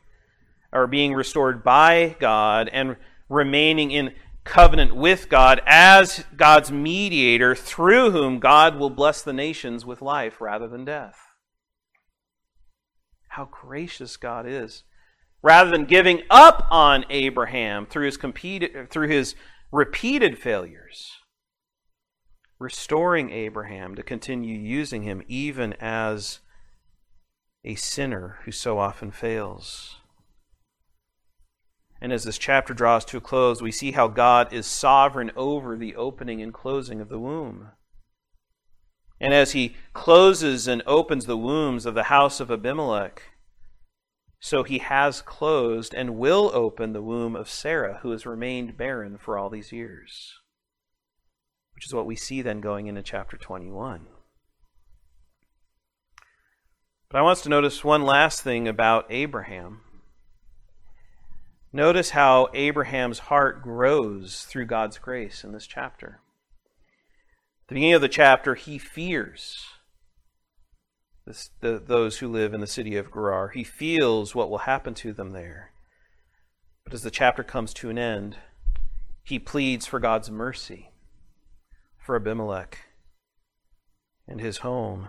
or 0.72 0.86
being 0.86 1.12
restored 1.12 1.62
by 1.62 2.16
God 2.18 2.70
and 2.72 2.96
remaining 3.28 3.90
in 3.90 4.14
covenant 4.44 4.96
with 4.96 5.28
God 5.28 5.60
as 5.66 6.24
God's 6.34 6.72
mediator, 6.72 7.54
through 7.54 8.12
whom 8.12 8.38
God 8.38 8.76
will 8.78 8.88
bless 8.88 9.20
the 9.20 9.34
nations 9.34 9.84
with 9.84 10.00
life 10.00 10.40
rather 10.40 10.66
than 10.66 10.86
death. 10.86 11.18
How 13.28 13.50
gracious 13.50 14.16
God 14.16 14.46
is. 14.48 14.84
Rather 15.42 15.70
than 15.70 15.84
giving 15.84 16.22
up 16.30 16.66
on 16.70 17.04
Abraham 17.10 17.84
through 17.84 18.06
his, 18.06 18.16
through 18.16 19.08
his 19.08 19.34
repeated 19.70 20.38
failures, 20.38 21.17
restoring 22.59 23.30
Abraham 23.30 23.94
to 23.94 24.02
continue 24.02 24.59
using 24.59 25.02
him 25.02 25.22
even 25.28 25.74
as 25.74 26.40
a 27.64 27.74
sinner 27.74 28.38
who 28.44 28.52
so 28.52 28.78
often 28.78 29.11
fails. 29.11 29.96
And 32.00 32.12
as 32.12 32.24
this 32.24 32.38
chapter 32.38 32.74
draws 32.74 33.04
to 33.06 33.16
a 33.16 33.20
close, 33.20 33.61
we 33.61 33.72
see 33.72 33.92
how 33.92 34.09
God 34.09 34.52
is 34.52 34.66
sovereign 34.66 35.32
over 35.36 35.76
the 35.76 35.96
opening 35.96 36.40
and 36.40 36.54
closing 36.54 37.00
of 37.00 37.09
the 37.09 37.18
womb. 37.18 37.70
And 39.20 39.34
as 39.34 39.52
he 39.52 39.74
closes 39.94 40.68
and 40.68 40.82
opens 40.86 41.26
the 41.26 41.36
wombs 41.36 41.86
of 41.86 41.94
the 41.94 42.04
house 42.04 42.38
of 42.38 42.52
Abimelech, 42.52 43.22
so 44.40 44.62
he 44.62 44.78
has 44.78 45.20
closed 45.20 45.92
and 45.92 46.16
will 46.16 46.52
open 46.54 46.92
the 46.92 47.02
womb 47.02 47.34
of 47.34 47.50
Sarah, 47.50 47.98
who 48.02 48.12
has 48.12 48.24
remained 48.24 48.76
barren 48.76 49.18
for 49.18 49.36
all 49.36 49.50
these 49.50 49.72
years. 49.72 50.34
Which 51.78 51.86
is 51.86 51.94
what 51.94 52.06
we 52.06 52.16
see 52.16 52.42
then 52.42 52.60
going 52.60 52.88
into 52.88 53.04
chapter 53.04 53.36
21. 53.36 54.06
But 57.08 57.18
I 57.18 57.22
want 57.22 57.38
us 57.38 57.42
to 57.44 57.48
notice 57.48 57.84
one 57.84 58.02
last 58.02 58.42
thing 58.42 58.66
about 58.66 59.06
Abraham. 59.10 59.82
Notice 61.72 62.10
how 62.10 62.48
Abraham's 62.52 63.20
heart 63.20 63.62
grows 63.62 64.42
through 64.42 64.66
God's 64.66 64.98
grace 64.98 65.44
in 65.44 65.52
this 65.52 65.68
chapter. 65.68 66.18
At 67.62 67.68
the 67.68 67.74
beginning 67.76 67.94
of 67.94 68.00
the 68.00 68.08
chapter, 68.08 68.56
he 68.56 68.76
fears 68.76 69.64
this, 71.28 71.50
the, 71.60 71.78
those 71.78 72.18
who 72.18 72.26
live 72.26 72.54
in 72.54 72.60
the 72.60 72.66
city 72.66 72.96
of 72.96 73.12
Gerar. 73.12 73.50
He 73.50 73.62
feels 73.62 74.34
what 74.34 74.50
will 74.50 74.58
happen 74.58 74.94
to 74.94 75.12
them 75.12 75.30
there. 75.30 75.70
But 76.82 76.92
as 76.92 77.02
the 77.02 77.12
chapter 77.12 77.44
comes 77.44 77.72
to 77.74 77.88
an 77.88 77.98
end, 77.98 78.36
he 79.22 79.38
pleads 79.38 79.86
for 79.86 80.00
God's 80.00 80.28
mercy 80.28 80.90
for 82.09 82.16
Abimelech 82.16 82.78
and 84.26 84.40
his 84.40 84.59
home. 84.59 85.09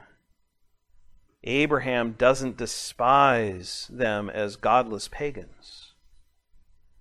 Abraham 1.43 2.11
doesn't 2.11 2.57
despise 2.57 3.87
them 3.89 4.29
as 4.29 4.57
godless 4.57 5.07
pagans 5.07 5.89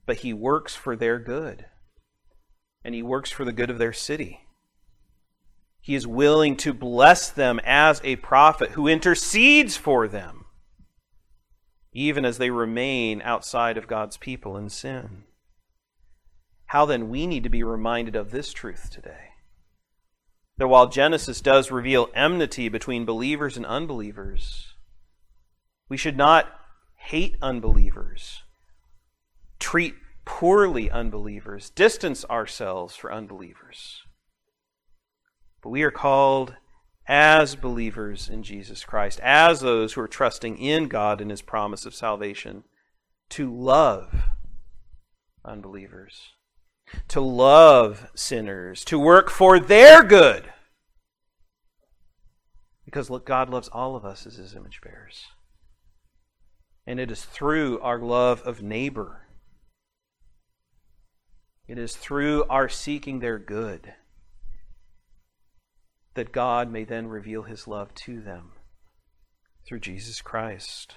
but 0.09 0.16
he 0.16 0.32
works 0.32 0.74
for 0.74 0.96
their 0.96 1.18
good. 1.18 1.66
And 2.82 2.94
he 2.94 3.03
works 3.03 3.30
for 3.30 3.44
the 3.44 3.53
good 3.53 3.68
of 3.68 3.76
their 3.76 3.92
city. 3.92 4.40
He 5.82 5.94
is 5.94 6.07
willing 6.07 6.57
to 6.57 6.72
bless 6.72 7.28
them 7.30 7.61
as 7.62 8.01
a 8.03 8.16
prophet 8.16 8.70
who 8.70 8.88
intercedes 8.88 9.76
for 9.76 10.09
them, 10.09 10.46
even 11.92 12.24
as 12.24 12.38
they 12.38 12.49
remain 12.49 13.20
outside 13.20 13.76
of 13.76 13.86
God's 13.86 14.16
people 14.16 14.57
in 14.57 14.70
sin. 14.70 15.24
How 16.68 16.86
then 16.86 17.11
we 17.11 17.26
need 17.26 17.42
to 17.42 17.51
be 17.51 17.62
reminded 17.62 18.16
of 18.16 18.30
this 18.30 18.55
truth 18.55 18.88
today. 18.90 19.28
That 20.59 20.68
while 20.68 20.88
Genesis 20.88 21.40
does 21.40 21.70
reveal 21.70 22.11
enmity 22.14 22.68
between 22.68 23.04
believers 23.04 23.56
and 23.56 23.64
unbelievers, 23.64 24.74
we 25.88 25.96
should 25.96 26.16
not 26.16 26.52
hate 26.96 27.36
unbelievers 27.40 28.42
treat 29.59 29.96
poorly 30.24 30.90
unbelievers, 30.90 31.70
distance 31.70 32.24
ourselves 32.26 32.96
from 32.96 33.12
unbelievers. 33.12 34.02
But 35.62 35.70
we 35.70 35.82
are 35.82 35.90
called 35.90 36.54
as 37.06 37.56
believers 37.56 38.28
in 38.28 38.42
Jesus 38.42 38.84
Christ, 38.84 39.18
as 39.20 39.61
those 39.61 39.94
who 39.94 40.00
are 40.02 40.09
trusting 40.09 40.59
in 40.59 40.88
God 40.88 41.20
and 41.20 41.30
His 41.30 41.42
promise 41.42 41.86
of 41.86 41.94
salvation, 41.94 42.64
to 43.30 43.52
love 43.54 44.14
unbelievers, 45.44 46.32
to 47.09 47.20
love 47.20 48.11
sinners, 48.14 48.84
to 48.86 48.99
work 48.99 49.30
for 49.30 49.59
their 49.59 50.03
good. 50.03 50.53
Because 52.84 53.11
look, 53.11 53.26
God 53.26 53.51
loves 53.51 53.68
all 53.68 53.97
of 53.97 54.05
us 54.05 54.26
as 54.26 54.36
His 54.36 54.55
image 54.55 54.80
bearers. 54.82 55.26
And 56.86 56.99
it 56.99 57.11
is 57.11 57.24
through 57.24 57.80
our 57.80 57.99
love 57.99 58.41
of 58.43 58.62
neighbor 58.62 59.28
it 61.68 61.76
is 61.78 61.95
through 61.95 62.45
our 62.45 62.68
seeking 62.70 63.20
their 63.20 63.39
good 63.39 63.93
that 66.14 66.32
God 66.32 66.72
may 66.72 66.84
then 66.84 67.07
reveal 67.07 67.43
his 67.43 67.68
love 67.68 67.95
to 68.07 68.22
them 68.22 68.53
through 69.66 69.80
Jesus 69.80 70.22
Christ. 70.22 70.97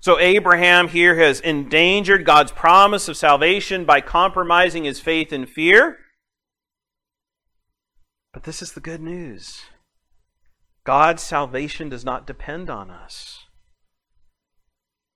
So, 0.00 0.18
Abraham 0.18 0.88
here 0.88 1.16
has 1.16 1.40
endangered 1.40 2.24
God's 2.24 2.52
promise 2.52 3.08
of 3.08 3.16
salvation 3.16 3.84
by 3.84 4.00
compromising 4.00 4.84
his 4.84 5.00
faith 5.00 5.32
in 5.32 5.46
fear. 5.46 5.98
But 8.32 8.44
this 8.44 8.62
is 8.62 8.72
the 8.72 8.80
good 8.80 9.00
news 9.00 9.62
God's 10.84 11.22
salvation 11.22 11.88
does 11.88 12.04
not 12.04 12.26
depend 12.26 12.70
on 12.70 12.90
us, 12.90 13.44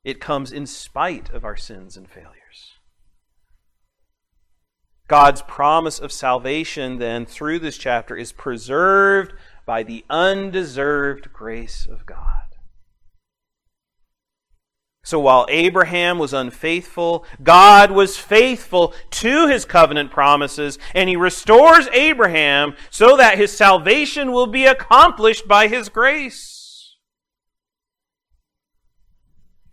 it 0.05 0.21
comes 0.21 0.53
in 0.53 0.67
spite 0.67 1.31
of 1.31 1.45
our 1.45 1.57
sins 1.57 1.97
and 1.97 2.11
failures. 2.11 2.73
God's 5.09 5.43
promise 5.43 5.99
of 5.99 6.11
salvation, 6.11 6.99
then, 6.99 7.27
through 7.27 7.59
this 7.59 7.77
chapter, 7.79 8.17
is 8.17 8.33
preserved 8.33 9.35
by 9.65 9.83
the 9.83 10.05
undeserved 10.11 11.33
grace 11.33 11.87
of 11.87 12.07
God. 12.07 12.52
So 15.05 15.19
while 15.19 15.47
Abraham 15.49 16.19
was 16.19 16.33
unfaithful, 16.33 17.25
God 17.43 17.91
was 17.91 18.17
faithful 18.17 18.95
to 19.11 19.49
his 19.49 19.65
covenant 19.65 20.13
promises, 20.13 20.79
and 20.95 21.09
he 21.09 21.17
restores 21.17 21.89
Abraham 21.89 22.77
so 22.89 23.17
that 23.17 23.37
his 23.37 23.57
salvation 23.57 24.31
will 24.31 24.47
be 24.47 24.65
accomplished 24.65 25.49
by 25.49 25.67
his 25.67 25.89
grace. 25.89 26.97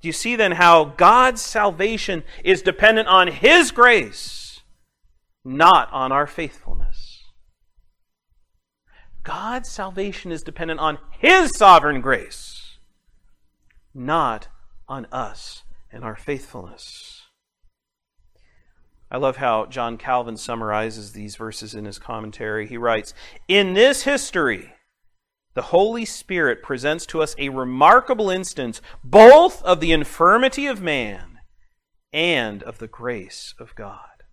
Do 0.01 0.07
you 0.07 0.13
see 0.13 0.35
then 0.35 0.53
how 0.53 0.85
God's 0.85 1.41
salvation 1.41 2.23
is 2.43 2.61
dependent 2.63 3.07
on 3.07 3.27
his 3.27 3.71
grace, 3.71 4.61
not 5.45 5.91
on 5.91 6.11
our 6.11 6.25
faithfulness? 6.25 7.23
God's 9.23 9.69
salvation 9.69 10.31
is 10.31 10.41
dependent 10.41 10.79
on 10.79 10.97
his 11.11 11.55
sovereign 11.55 12.01
grace, 12.01 12.77
not 13.93 14.47
on 14.89 15.05
us 15.11 15.63
and 15.91 16.03
our 16.03 16.15
faithfulness. 16.15 17.21
I 19.11 19.17
love 19.17 19.37
how 19.37 19.65
John 19.65 19.97
Calvin 19.97 20.37
summarizes 20.37 21.13
these 21.13 21.35
verses 21.35 21.73
in 21.73 21.85
his 21.85 21.97
commentary. 21.97 22.67
He 22.67 22.77
writes 22.77 23.13
In 23.47 23.73
this 23.73 24.03
history, 24.03 24.73
the 25.55 25.63
Holy 25.63 26.05
Spirit 26.05 26.61
presents 26.61 27.05
to 27.07 27.21
us 27.21 27.35
a 27.37 27.49
remarkable 27.49 28.29
instance 28.29 28.81
both 29.03 29.63
of 29.63 29.79
the 29.79 29.91
infirmity 29.91 30.67
of 30.67 30.81
man 30.81 31.39
and 32.13 32.61
of 32.63 32.77
the 32.77 32.87
grace 32.87 33.55
of 33.59 33.73
God. 33.75 34.23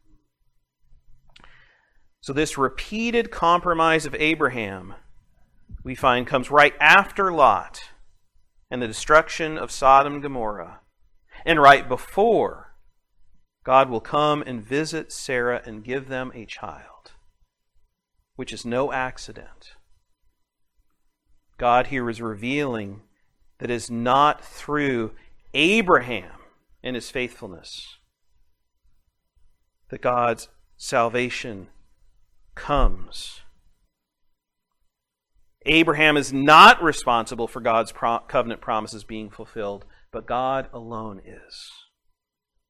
So, 2.21 2.33
this 2.33 2.59
repeated 2.59 3.31
compromise 3.31 4.05
of 4.05 4.15
Abraham, 4.17 4.95
we 5.85 5.95
find, 5.95 6.27
comes 6.27 6.51
right 6.51 6.75
after 6.81 7.33
Lot 7.33 7.83
and 8.71 8.83
the 8.83 8.87
destruction 8.87 9.57
of 9.59 9.71
Sodom 9.71 10.15
and 10.15 10.23
Gomorrah. 10.23 10.81
And 11.45 11.61
right 11.61 11.89
before, 11.89 12.75
God 13.65 13.89
will 13.91 14.01
come 14.01 14.43
and 14.43 14.65
visit 14.65 15.13
Sarah 15.13 15.63
and 15.65 15.85
give 15.85 16.09
them 16.09 16.33
a 16.35 16.47
child, 16.47 17.13
which 18.37 18.53
is 18.53 18.65
no 18.65 18.93
accident. 18.93 19.73
God 21.59 21.89
here 21.89 22.09
is 22.11 22.21
revealing 22.21 23.03
that 23.59 23.71
it 23.71 23.75
is 23.75 23.91
not 23.91 24.45
through 24.45 25.13
Abraham 25.55 26.33
and 26.83 26.95
his 26.95 27.11
faithfulness 27.11 27.97
that 29.89 30.03
God's 30.03 30.49
salvation 30.77 31.69
comes. 32.55 33.41
Abraham 35.67 36.17
is 36.17 36.33
not 36.33 36.83
responsible 36.83 37.49
for 37.49 37.61
God's 37.61 37.91
pro- 37.91 38.21
covenant 38.21 38.61
promises 38.61 39.05
being 39.05 39.31
fulfilled, 39.31 39.85
but 40.13 40.27
God 40.27 40.69
alone 40.73 41.21
is. 41.25 41.73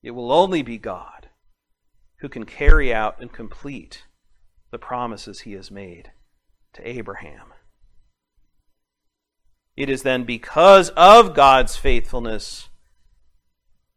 It 0.03 0.13
will 0.13 0.33
only 0.33 0.63
be 0.63 0.79
God 0.79 1.29
who 2.21 2.29
can 2.29 2.45
carry 2.45 2.93
out 2.93 3.21
and 3.21 3.33
complete 3.33 4.05
the 4.71 4.79
promises 4.79 5.41
he 5.41 5.53
has 5.53 5.71
made 5.71 6.11
to 6.73 6.89
Abraham. 6.89 7.53
It 9.77 9.91
is 9.91 10.03
then 10.03 10.25
because 10.25 10.89
of 10.91 11.35
God's 11.35 11.77
faithfulness 11.77 12.71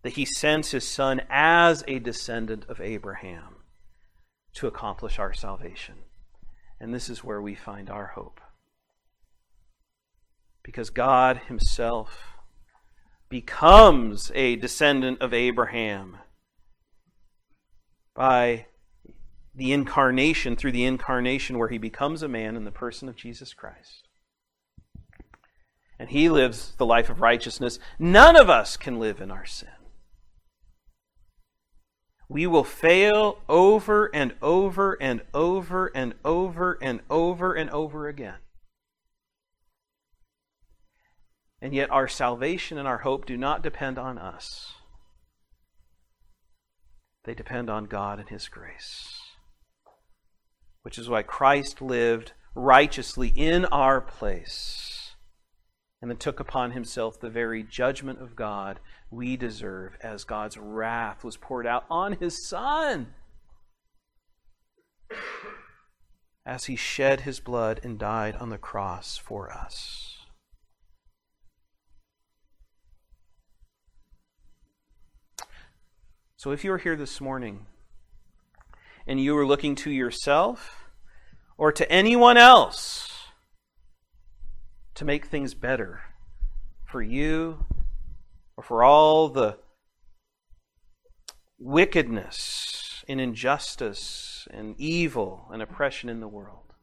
that 0.04 0.14
he 0.14 0.26
sends 0.26 0.72
his 0.72 0.86
son 0.86 1.22
as 1.30 1.86
a 1.88 2.00
descendant 2.00 2.66
of 2.68 2.82
Abraham 2.82 3.56
to 4.56 4.68
accomplish 4.68 5.20
our 5.20 5.34
salvation. 5.34 5.96
And 6.82 6.94
this 6.94 7.10
is 7.10 7.24
where 7.24 7.42
we 7.42 7.56
find 7.56 7.90
our 7.90 8.08
hope 8.08 8.42
because 10.70 10.92
God 10.92 11.42
Himself 11.48 12.36
becomes 13.28 14.32
a 14.36 14.56
descendant 14.56 15.20
of 15.20 15.34
Abraham 15.34 16.18
by 18.14 18.68
the 19.56 19.74
incarnation, 19.74 20.56
through 20.56 20.74
the 20.74 20.86
incarnation, 20.86 21.58
where 21.58 21.70
He 21.70 21.80
becomes 21.80 22.22
a 22.22 22.28
man 22.28 22.56
in 22.56 22.66
the 22.66 22.72
person 22.72 23.10
of 23.10 23.16
Jesus 23.16 23.52
Christ. 23.52 24.08
And 25.98 26.10
He 26.10 26.30
lives 26.30 26.76
the 26.78 26.86
life 26.86 27.10
of 27.10 27.20
righteousness. 27.20 27.80
None 27.98 28.36
of 28.36 28.48
us 28.48 28.78
can 28.78 29.00
live 29.00 29.20
in 29.20 29.32
our 29.32 29.48
sin. 29.48 29.70
We 32.28 32.46
will 32.46 32.64
fail 32.64 33.40
over 33.50 34.12
and 34.14 34.36
over 34.40 35.02
and 35.02 35.22
over 35.34 35.88
and 35.96 36.14
over 36.24 36.78
and 36.80 37.00
over 37.10 37.54
and 37.56 37.72
over 37.72 38.08
again. 38.08 38.36
And 41.62 41.74
yet, 41.74 41.92
our 41.92 42.08
salvation 42.08 42.78
and 42.78 42.88
our 42.88 43.00
hope 43.00 43.26
do 43.26 43.36
not 43.36 43.64
depend 43.64 43.98
on 43.98 44.18
us, 44.18 44.74
they 47.26 47.34
depend 47.34 47.70
on 47.70 47.86
God 47.86 48.20
and 48.20 48.30
His 48.30 48.48
grace. 48.48 49.20
Which 50.84 50.98
is 50.98 51.10
why 51.10 51.24
Christ 51.24 51.82
lived 51.82 52.32
righteously 52.56 53.32
in 53.36 53.66
our 53.66 54.02
place 54.02 55.16
and 56.02 56.10
then 56.10 56.18
took 56.18 56.40
upon 56.40 56.72
himself 56.72 57.20
the 57.20 57.30
very 57.30 57.64
judgment 57.64 58.22
of 58.22 58.36
God 58.36 58.80
we 59.12 59.36
deserve 59.36 59.98
as 60.02 60.24
God's 60.24 60.58
wrath 60.58 61.24
was 61.24 61.38
poured 61.38 61.68
out 61.68 61.86
on 61.90 62.14
his 62.14 62.48
Son 62.48 63.14
as 66.46 66.66
he 66.66 66.76
shed 66.76 67.22
his 67.22 67.40
blood 67.40 67.80
and 67.84 68.00
died 68.00 68.36
on 68.36 68.50
the 68.50 68.58
cross 68.58 69.18
for 69.18 69.52
us. 69.52 70.19
So 76.40 76.52
if 76.52 76.64
you 76.64 76.72
are 76.72 76.78
here 76.78 76.96
this 76.96 77.20
morning 77.20 77.66
and 79.06 79.20
you 79.20 79.38
are 79.38 79.46
looking 79.46 79.76
to 79.76 79.92
yourself 79.92 80.86
or 81.58 81.74
to 81.74 81.92
anyone 81.92 82.38
else 82.38 83.12
to 84.96 85.04
make 85.04 85.26
things 85.26 85.54
better 85.54 86.00
for 86.86 87.02
you 87.02 87.66
or 88.56 88.64
for 88.64 88.86
all 88.86 89.28
the 89.28 89.58
wickedness 91.60 93.04
and 93.10 93.20
injustice 93.20 94.48
and 94.50 94.76
evil 94.78 95.50
and 95.52 95.62
oppression 95.62 96.08
in 96.08 96.22
the 96.22 96.28
world, 96.30 96.74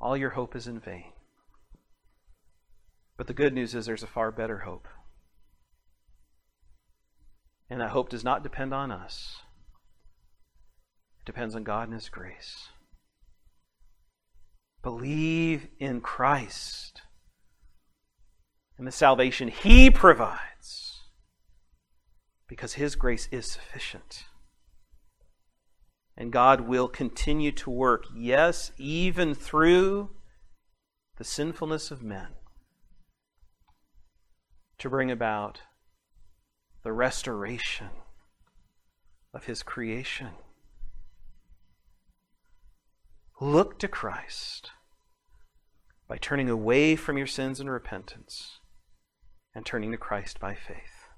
all 0.00 0.16
your 0.16 0.30
hope 0.30 0.56
is 0.56 0.66
in 0.66 0.80
vain. 0.80 1.12
But 3.16 3.28
the 3.28 3.32
good 3.32 3.54
news 3.54 3.76
is 3.76 3.86
there's 3.86 4.02
a 4.02 4.08
far 4.08 4.32
better 4.32 4.58
hope. 4.58 4.88
And 7.68 7.80
that 7.80 7.90
hope 7.90 8.08
does 8.08 8.24
not 8.24 8.42
depend 8.42 8.72
on 8.72 8.90
us, 8.90 9.36
it 11.20 11.26
depends 11.26 11.54
on 11.54 11.64
God 11.64 11.88
and 11.88 11.94
His 11.94 12.08
grace. 12.08 12.68
Believe 14.82 15.66
in 15.80 16.00
Christ 16.00 17.02
and 18.78 18.86
the 18.86 18.92
salvation 18.92 19.48
He 19.48 19.90
provides 19.90 21.00
because 22.46 22.74
His 22.74 22.94
grace 22.94 23.28
is 23.32 23.50
sufficient. 23.50 24.24
And 26.16 26.32
God 26.32 26.62
will 26.62 26.88
continue 26.88 27.52
to 27.52 27.70
work, 27.70 28.06
yes, 28.14 28.72
even 28.78 29.34
through 29.34 30.10
the 31.18 31.24
sinfulness 31.24 31.90
of 31.90 32.02
men, 32.02 32.28
to 34.78 34.88
bring 34.88 35.10
about 35.10 35.62
the 36.86 36.92
restoration 36.92 37.88
of 39.34 39.46
his 39.46 39.64
creation. 39.64 40.30
Look 43.40 43.80
to 43.80 43.88
Christ 43.88 44.70
by 46.06 46.16
turning 46.16 46.48
away 46.48 46.94
from 46.94 47.18
your 47.18 47.26
sins 47.26 47.58
and 47.58 47.68
repentance 47.68 48.60
and 49.52 49.66
turning 49.66 49.90
to 49.90 49.96
Christ 49.98 50.38
by 50.38 50.54
faith. 50.54 51.08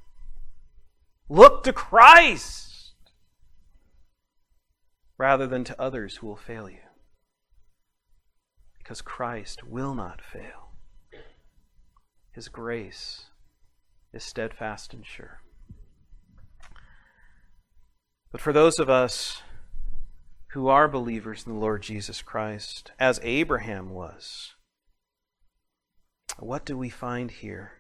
Look 1.29 1.65
to 1.65 1.75
Christ 1.75 2.95
rather 5.19 5.47
than 5.47 5.65
to 5.65 5.79
others 5.79 6.17
who 6.17 6.29
will 6.29 6.37
fail 6.37 6.71
you. 6.71 6.89
Because 8.79 9.03
Christ 9.03 9.65
will 9.65 9.95
not 9.95 10.23
fail. 10.23 10.71
His 12.33 12.49
grace 12.49 13.27
is 14.15 14.25
steadfast 14.25 14.95
and 14.95 15.05
sure. 15.05 15.43
But 18.31 18.41
for 18.41 18.53
those 18.53 18.79
of 18.79 18.91
us 18.91 19.43
who 20.49 20.69
are 20.69 20.89
believers 20.89 21.45
in 21.47 21.53
the 21.53 21.59
Lord 21.59 21.83
Jesus 21.83 22.23
Christ, 22.23 22.93
as 22.99 23.21
Abraham 23.23 23.91
was, 23.91 24.55
what 26.39 26.65
do 26.65 26.77
we 26.77 26.91
find 26.91 27.31
here? 27.31 27.73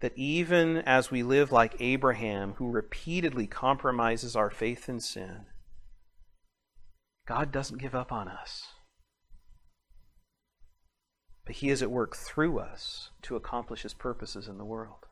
That 0.00 0.12
even 0.16 0.78
as 0.78 1.10
we 1.10 1.22
live 1.22 1.50
like 1.50 1.74
Abraham, 1.80 2.54
who 2.54 2.70
repeatedly 2.70 3.46
compromises 3.46 4.36
our 4.36 4.50
faith 4.50 4.88
in 4.88 5.00
sin, 5.00 5.46
God 7.26 7.50
doesn't 7.50 7.78
give 7.78 7.94
up 7.94 8.12
on 8.12 8.28
us. 8.28 8.64
but 11.48 11.56
He 11.56 11.70
is 11.70 11.82
at 11.82 11.90
work 11.90 12.14
through 12.14 12.58
us 12.58 13.08
to 13.22 13.34
accomplish 13.34 13.82
His 13.82 13.94
purposes 13.94 14.48
in 14.48 14.58
the 14.58 14.66
world. 14.66 15.07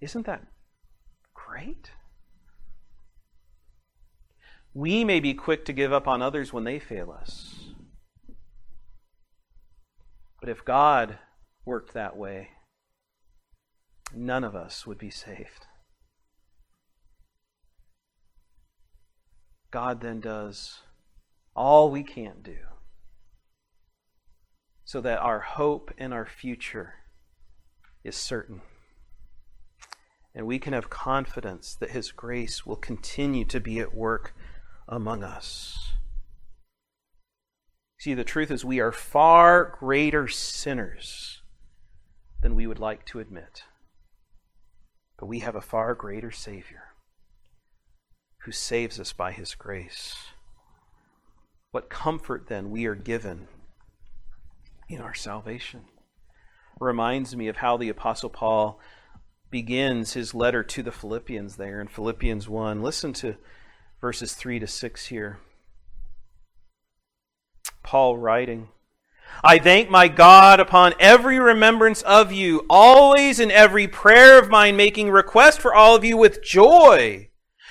Isn't 0.00 0.26
that 0.26 0.46
great? 1.34 1.90
We 4.72 5.04
may 5.04 5.20
be 5.20 5.34
quick 5.34 5.64
to 5.66 5.72
give 5.72 5.92
up 5.92 6.06
on 6.06 6.22
others 6.22 6.52
when 6.52 6.64
they 6.64 6.78
fail 6.78 7.10
us. 7.10 7.56
But 10.40 10.48
if 10.48 10.64
God 10.64 11.18
worked 11.64 11.92
that 11.92 12.16
way, 12.16 12.50
none 14.14 14.44
of 14.44 14.54
us 14.54 14.86
would 14.86 14.98
be 14.98 15.10
saved. 15.10 15.66
God 19.70 20.00
then 20.00 20.20
does 20.20 20.80
all 21.54 21.90
we 21.90 22.02
can't 22.02 22.42
do 22.42 22.56
so 24.84 25.00
that 25.00 25.20
our 25.20 25.40
hope 25.40 25.92
and 25.98 26.12
our 26.12 26.26
future 26.26 26.94
is 28.02 28.16
certain. 28.16 28.60
And 30.34 30.46
we 30.46 30.58
can 30.58 30.72
have 30.72 30.90
confidence 30.90 31.74
that 31.74 31.90
His 31.90 32.12
grace 32.12 32.64
will 32.64 32.76
continue 32.76 33.44
to 33.46 33.60
be 33.60 33.80
at 33.80 33.94
work 33.94 34.34
among 34.88 35.24
us. 35.24 35.92
See, 37.98 38.14
the 38.14 38.24
truth 38.24 38.50
is, 38.50 38.64
we 38.64 38.80
are 38.80 38.92
far 38.92 39.76
greater 39.78 40.28
sinners 40.28 41.42
than 42.40 42.54
we 42.54 42.66
would 42.66 42.78
like 42.78 43.04
to 43.06 43.20
admit. 43.20 43.64
But 45.18 45.26
we 45.26 45.40
have 45.40 45.54
a 45.54 45.60
far 45.60 45.94
greater 45.94 46.30
Savior 46.30 46.90
who 48.44 48.52
saves 48.52 48.98
us 48.98 49.12
by 49.12 49.32
his 49.32 49.54
grace. 49.54 50.16
What 51.72 51.90
comfort 51.90 52.46
then 52.48 52.70
we 52.70 52.86
are 52.86 52.94
given 52.94 53.48
in 54.88 55.00
our 55.00 55.14
salvation. 55.14 55.82
Reminds 56.80 57.36
me 57.36 57.48
of 57.48 57.58
how 57.58 57.76
the 57.76 57.90
Apostle 57.90 58.30
Paul 58.30 58.80
begins 59.50 60.12
his 60.12 60.34
letter 60.34 60.62
to 60.62 60.82
the 60.82 60.92
Philippians 60.92 61.56
there 61.56 61.80
in 61.80 61.88
Philippians 61.88 62.48
1. 62.48 62.82
Listen 62.82 63.12
to 63.14 63.36
verses 64.00 64.34
3 64.34 64.58
to 64.60 64.66
6 64.66 65.06
here. 65.06 65.38
Paul 67.82 68.18
writing, 68.18 68.68
I 69.42 69.58
thank 69.58 69.90
my 69.90 70.08
God 70.08 70.60
upon 70.60 70.94
every 71.00 71.38
remembrance 71.38 72.02
of 72.02 72.32
you, 72.32 72.66
always 72.68 73.40
in 73.40 73.50
every 73.50 73.88
prayer 73.88 74.38
of 74.38 74.50
mine, 74.50 74.76
making 74.76 75.10
request 75.10 75.60
for 75.60 75.74
all 75.74 75.96
of 75.96 76.04
you 76.04 76.16
with 76.16 76.42
joy 76.42 77.30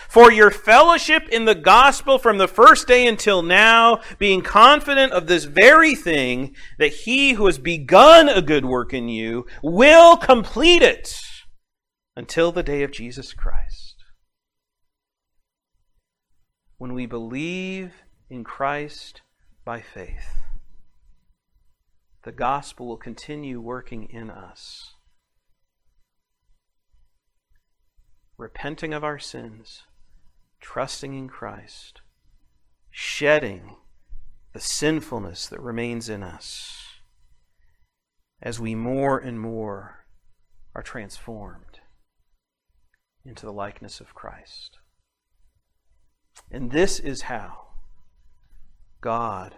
for 0.10 0.32
your 0.32 0.50
fellowship 0.50 1.30
in 1.30 1.46
the 1.46 1.54
gospel 1.54 2.18
from 2.18 2.40
the 2.40 2.48
first 2.48 2.88
day 2.88 3.06
until 3.06 3.44
now, 3.44 4.02
being 4.18 4.42
confident 4.42 5.14
of 5.14 5.28
this 5.28 5.44
very 5.44 5.94
thing, 5.94 6.56
that 6.80 6.92
he 6.92 7.34
who 7.34 7.46
has 7.46 7.60
begun 7.60 8.28
a 8.28 8.42
good 8.42 8.66
work 8.66 8.92
in 8.92 9.08
you 9.08 9.46
will 9.62 10.18
complete 10.18 10.82
it 10.82 11.22
until 12.16 12.52
the 12.52 12.64
day 12.64 12.84
of 12.84 12.92
Jesus 12.92 13.34
Christ. 13.34 13.96
When 16.78 16.94
we 16.94 17.06
believe 17.06 17.94
in 18.30 18.44
Christ 18.44 19.22
by 19.66 19.82
faith, 19.82 20.38
the 22.24 22.32
gospel 22.32 22.88
will 22.88 22.98
continue 22.98 23.60
working 23.60 24.06
in 24.10 24.30
us. 24.30 24.96
Repenting 28.38 28.94
of 28.94 29.04
our 29.04 29.20
sins 29.20 29.84
trusting 30.60 31.14
in 31.14 31.28
Christ, 31.28 32.02
shedding 32.90 33.78
the 34.54 34.60
sinfulness 34.60 35.48
that 35.48 35.62
remains 35.62 36.10
in 36.10 36.24
us 36.24 36.86
as 38.42 38.60
we 38.60 38.76
more 38.76 39.18
and 39.18 39.40
more 39.40 40.06
are 40.74 40.84
transformed 40.84 41.69
into 43.26 43.46
the 43.46 43.54
likeness 43.54 44.00
of 44.00 44.16
Christ. 44.16 44.78
And 46.52 46.72
this 46.72 47.00
is 47.00 47.24
how 47.24 47.68
God 49.02 49.56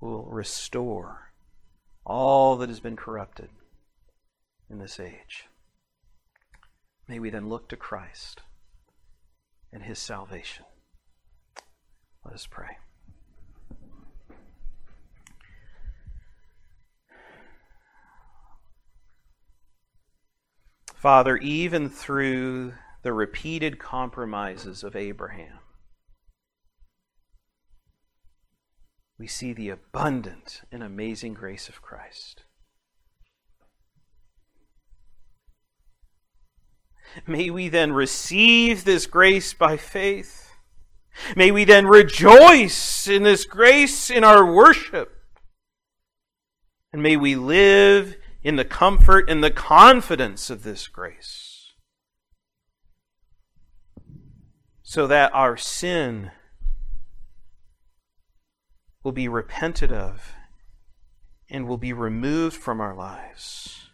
will 0.00 0.24
restore 0.24 1.32
all 2.04 2.56
that 2.56 2.68
has 2.68 2.80
been 2.80 2.96
corrupted 2.96 3.48
in 4.70 4.78
this 4.78 5.00
age. 5.00 5.46
May 7.08 7.18
we 7.18 7.30
then 7.30 7.48
look 7.48 7.68
to 7.68 7.76
Christ 7.76 8.42
and 9.72 9.82
his 9.82 9.98
salvation. 9.98 10.64
Let 12.24 12.34
us 12.34 12.46
pray. 12.46 12.78
Father, 21.06 21.36
even 21.36 21.88
through 21.88 22.74
the 23.02 23.12
repeated 23.12 23.78
compromises 23.78 24.82
of 24.82 24.96
Abraham, 24.96 25.60
we 29.16 29.28
see 29.28 29.52
the 29.52 29.68
abundant 29.68 30.62
and 30.72 30.82
amazing 30.82 31.32
grace 31.32 31.68
of 31.68 31.80
Christ. 31.80 32.42
May 37.24 37.50
we 37.50 37.68
then 37.68 37.92
receive 37.92 38.82
this 38.82 39.06
grace 39.06 39.54
by 39.54 39.76
faith. 39.76 40.50
May 41.36 41.52
we 41.52 41.62
then 41.62 41.86
rejoice 41.86 43.06
in 43.06 43.22
this 43.22 43.44
grace 43.44 44.10
in 44.10 44.24
our 44.24 44.44
worship. 44.44 45.12
And 46.92 47.00
may 47.00 47.16
we 47.16 47.36
live 47.36 48.16
in 48.46 48.54
the 48.54 48.64
comfort 48.64 49.28
and 49.28 49.42
the 49.42 49.50
confidence 49.50 50.50
of 50.50 50.62
this 50.62 50.86
grace. 50.86 51.72
So 54.84 55.08
that 55.08 55.34
our 55.34 55.56
sin 55.56 56.30
will 59.02 59.10
be 59.10 59.26
repented 59.26 59.90
of 59.90 60.32
and 61.50 61.66
will 61.66 61.76
be 61.76 61.92
removed 61.92 62.54
from 62.54 62.80
our 62.80 62.94
lives 62.94 63.88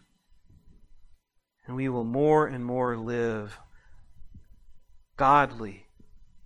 and 1.65 1.75
we 1.75 1.89
will 1.89 2.03
more 2.03 2.45
and 2.45 2.63
more 2.63 2.95
live 2.95 3.57
godly, 5.17 5.87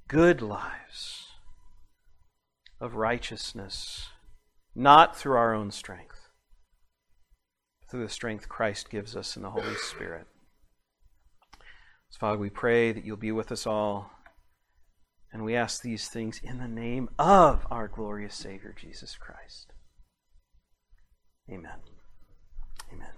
good 0.08 0.41
lives 0.41 1.26
of 2.80 2.95
righteousness, 2.95 4.08
not 4.74 5.18
through 5.18 5.36
our 5.36 5.53
own 5.53 5.72
strength, 5.72 6.16
through 7.90 8.04
the 8.04 8.10
strength 8.10 8.50
Christ 8.50 8.90
gives 8.90 9.16
us 9.16 9.36
in 9.36 9.44
the 9.44 9.52
Holy 9.52 9.76
Spirit. 9.76 10.28
So, 12.10 12.20
Father, 12.20 12.38
we 12.38 12.50
pray 12.50 12.92
that 12.92 13.04
you'll 13.04 13.18
be 13.18 13.32
with 13.32 13.52
us 13.52 13.66
all. 13.66 14.12
And 15.32 15.44
we 15.44 15.56
ask 15.56 15.82
these 15.82 16.08
things 16.08 16.40
in 16.42 16.58
the 16.58 16.68
name 16.68 17.10
of 17.20 17.68
our 17.70 17.88
glorious 17.88 18.34
Savior, 18.34 18.74
Jesus 18.76 19.18
Christ. 19.18 19.74
Amen. 21.50 21.80
Amen. 22.92 23.16